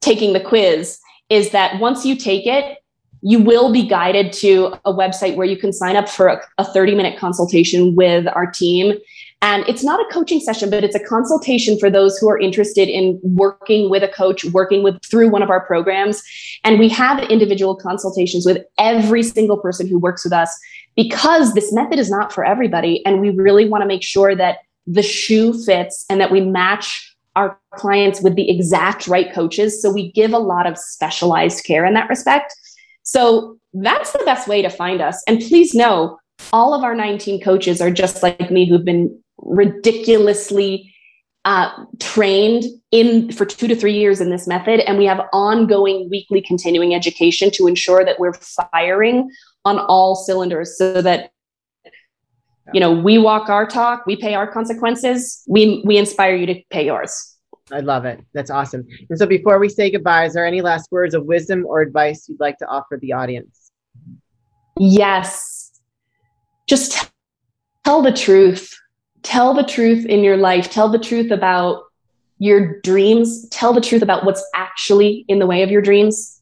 taking 0.00 0.32
the 0.32 0.40
quiz 0.40 0.98
is 1.28 1.50
that 1.50 1.78
once 1.78 2.04
you 2.04 2.16
take 2.16 2.46
it, 2.46 2.78
you 3.20 3.38
will 3.38 3.72
be 3.72 3.86
guided 3.86 4.32
to 4.32 4.74
a 4.84 4.92
website 4.92 5.36
where 5.36 5.46
you 5.46 5.56
can 5.56 5.72
sign 5.72 5.94
up 5.94 6.08
for 6.08 6.26
a, 6.26 6.40
a 6.58 6.64
30 6.64 6.94
minute 6.94 7.18
consultation 7.18 7.94
with 7.94 8.26
our 8.34 8.50
team. 8.50 8.98
And 9.42 9.64
it's 9.68 9.84
not 9.84 10.00
a 10.00 10.12
coaching 10.12 10.40
session, 10.40 10.70
but 10.70 10.84
it's 10.84 10.94
a 10.94 11.04
consultation 11.04 11.78
for 11.78 11.90
those 11.90 12.16
who 12.18 12.28
are 12.28 12.38
interested 12.38 12.88
in 12.88 13.20
working 13.22 13.90
with 13.90 14.02
a 14.02 14.08
coach, 14.08 14.44
working 14.46 14.82
with 14.82 15.00
through 15.04 15.28
one 15.28 15.42
of 15.42 15.50
our 15.50 15.64
programs. 15.64 16.22
And 16.64 16.78
we 16.78 16.88
have 16.88 17.22
individual 17.24 17.76
consultations 17.76 18.46
with 18.46 18.64
every 18.78 19.22
single 19.22 19.58
person 19.58 19.86
who 19.86 19.98
works 19.98 20.24
with 20.24 20.32
us 20.32 20.58
because 20.96 21.54
this 21.54 21.72
method 21.72 21.98
is 21.98 22.10
not 22.10 22.32
for 22.32 22.44
everybody. 22.44 23.04
And 23.04 23.20
we 23.20 23.30
really 23.30 23.68
want 23.68 23.82
to 23.82 23.88
make 23.88 24.02
sure 24.02 24.34
that 24.34 24.58
the 24.86 25.02
shoe 25.02 25.52
fits 25.64 26.04
and 26.08 26.20
that 26.20 26.30
we 26.30 26.40
match 26.40 27.11
our 27.36 27.58
clients 27.74 28.22
with 28.22 28.36
the 28.36 28.50
exact 28.50 29.06
right 29.06 29.32
coaches. 29.32 29.80
So 29.80 29.90
we 29.90 30.12
give 30.12 30.32
a 30.32 30.38
lot 30.38 30.66
of 30.66 30.78
specialized 30.78 31.64
care 31.64 31.84
in 31.84 31.94
that 31.94 32.08
respect. 32.08 32.54
So 33.02 33.58
that's 33.72 34.12
the 34.12 34.24
best 34.24 34.48
way 34.48 34.62
to 34.62 34.68
find 34.68 35.00
us. 35.00 35.22
And 35.26 35.40
please 35.40 35.74
know, 35.74 36.18
all 36.52 36.74
of 36.74 36.84
our 36.84 36.94
19 36.94 37.40
coaches 37.40 37.80
are 37.80 37.90
just 37.90 38.22
like 38.22 38.50
me 38.50 38.68
who've 38.68 38.84
been 38.84 39.18
ridiculously 39.38 40.92
uh, 41.44 41.70
trained 41.98 42.64
in 42.92 43.32
for 43.32 43.44
two 43.44 43.66
to 43.66 43.74
three 43.74 43.96
years 43.98 44.20
in 44.20 44.30
this 44.30 44.46
method. 44.46 44.80
And 44.80 44.98
we 44.98 45.06
have 45.06 45.20
ongoing 45.32 46.08
weekly 46.10 46.40
continuing 46.40 46.94
education 46.94 47.50
to 47.52 47.66
ensure 47.66 48.04
that 48.04 48.20
we're 48.20 48.34
firing 48.34 49.30
on 49.64 49.78
all 49.78 50.14
cylinders 50.14 50.76
so 50.76 51.02
that 51.02 51.32
you 52.72 52.80
know 52.80 52.92
we 52.92 53.18
walk 53.18 53.48
our 53.48 53.66
talk 53.66 54.06
we 54.06 54.16
pay 54.16 54.34
our 54.34 54.50
consequences 54.50 55.42
we 55.48 55.82
we 55.84 55.96
inspire 55.96 56.34
you 56.34 56.46
to 56.46 56.60
pay 56.70 56.86
yours. 56.86 57.28
I 57.70 57.80
love 57.80 58.04
it. 58.04 58.20
That's 58.34 58.50
awesome. 58.50 58.86
And 59.08 59.18
so 59.18 59.24
before 59.24 59.58
we 59.58 59.68
say 59.68 59.90
goodbye 59.90 60.26
is 60.26 60.34
there 60.34 60.46
any 60.46 60.60
last 60.60 60.90
words 60.90 61.14
of 61.14 61.24
wisdom 61.24 61.64
or 61.66 61.80
advice 61.80 62.28
you'd 62.28 62.40
like 62.40 62.58
to 62.58 62.66
offer 62.66 62.98
the 63.00 63.12
audience? 63.12 63.72
Yes. 64.78 65.80
Just 66.66 67.10
tell 67.84 68.02
the 68.02 68.12
truth. 68.12 68.76
Tell 69.22 69.54
the 69.54 69.62
truth 69.62 70.04
in 70.06 70.24
your 70.24 70.36
life. 70.36 70.70
Tell 70.70 70.88
the 70.88 70.98
truth 70.98 71.30
about 71.30 71.84
your 72.38 72.80
dreams. 72.80 73.48
Tell 73.50 73.72
the 73.72 73.80
truth 73.80 74.02
about 74.02 74.24
what's 74.24 74.44
actually 74.54 75.24
in 75.28 75.38
the 75.38 75.46
way 75.46 75.62
of 75.62 75.70
your 75.70 75.82
dreams. 75.82 76.40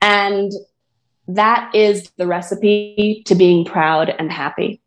And 0.00 0.50
that 1.28 1.74
is 1.74 2.10
the 2.16 2.26
recipe 2.26 3.22
to 3.26 3.34
being 3.34 3.64
proud 3.64 4.08
and 4.08 4.32
happy 4.32 4.79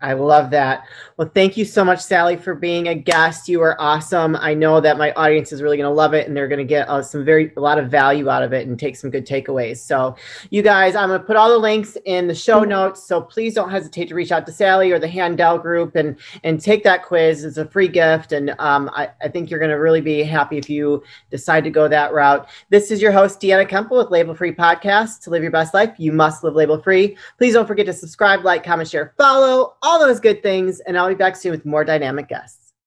I 0.00 0.12
love 0.12 0.50
that. 0.50 0.84
Well, 1.16 1.28
thank 1.34 1.56
you 1.56 1.64
so 1.64 1.84
much, 1.84 2.00
Sally, 2.00 2.36
for 2.36 2.54
being 2.54 2.86
a 2.86 2.94
guest. 2.94 3.48
You 3.48 3.60
are 3.62 3.74
awesome. 3.80 4.36
I 4.36 4.54
know 4.54 4.80
that 4.80 4.96
my 4.96 5.12
audience 5.14 5.50
is 5.50 5.60
really 5.60 5.76
going 5.76 5.90
to 5.90 5.94
love 5.94 6.14
it, 6.14 6.28
and 6.28 6.36
they're 6.36 6.46
going 6.46 6.60
to 6.60 6.64
get 6.64 6.88
uh, 6.88 7.02
some 7.02 7.24
very 7.24 7.52
a 7.56 7.60
lot 7.60 7.78
of 7.78 7.90
value 7.90 8.30
out 8.30 8.44
of 8.44 8.52
it 8.52 8.68
and 8.68 8.78
take 8.78 8.94
some 8.94 9.10
good 9.10 9.26
takeaways. 9.26 9.78
So, 9.78 10.14
you 10.50 10.62
guys, 10.62 10.94
I'm 10.94 11.08
going 11.08 11.20
to 11.20 11.26
put 11.26 11.34
all 11.34 11.48
the 11.48 11.58
links 11.58 11.96
in 12.04 12.28
the 12.28 12.34
show 12.34 12.62
notes. 12.62 13.02
So 13.02 13.20
please 13.20 13.54
don't 13.54 13.70
hesitate 13.70 14.08
to 14.10 14.14
reach 14.14 14.30
out 14.30 14.46
to 14.46 14.52
Sally 14.52 14.92
or 14.92 15.00
the 15.00 15.08
Handel 15.08 15.58
Group 15.58 15.96
and 15.96 16.16
and 16.44 16.60
take 16.60 16.84
that 16.84 17.04
quiz. 17.04 17.42
It's 17.42 17.56
a 17.56 17.66
free 17.66 17.88
gift, 17.88 18.30
and 18.30 18.54
um, 18.60 18.90
I, 18.92 19.10
I 19.20 19.28
think 19.28 19.50
you're 19.50 19.58
going 19.60 19.72
to 19.72 19.78
really 19.80 20.00
be 20.00 20.22
happy 20.22 20.58
if 20.58 20.70
you 20.70 21.02
decide 21.30 21.64
to 21.64 21.70
go 21.70 21.88
that 21.88 22.12
route. 22.12 22.48
This 22.70 22.92
is 22.92 23.02
your 23.02 23.10
host, 23.10 23.40
Deanna 23.40 23.68
Kemple 23.68 23.98
with 23.98 24.10
Label 24.10 24.34
Free 24.34 24.54
Podcast. 24.54 25.22
To 25.22 25.30
live 25.30 25.42
your 25.42 25.50
best 25.50 25.74
life, 25.74 25.94
you 25.98 26.12
must 26.12 26.44
live 26.44 26.54
label 26.54 26.80
free. 26.80 27.16
Please 27.36 27.54
don't 27.54 27.66
forget 27.66 27.86
to 27.86 27.92
subscribe, 27.92 28.44
like, 28.44 28.62
comment, 28.62 28.88
share, 28.88 29.12
follow 29.18 29.74
all 29.88 29.98
those 29.98 30.20
good 30.20 30.42
things. 30.42 30.80
And 30.80 30.98
I'll 30.98 31.08
be 31.08 31.14
back 31.14 31.34
soon 31.34 31.52
with 31.52 31.64
more 31.64 31.82
dynamic 31.82 32.28
guests. 32.28 32.67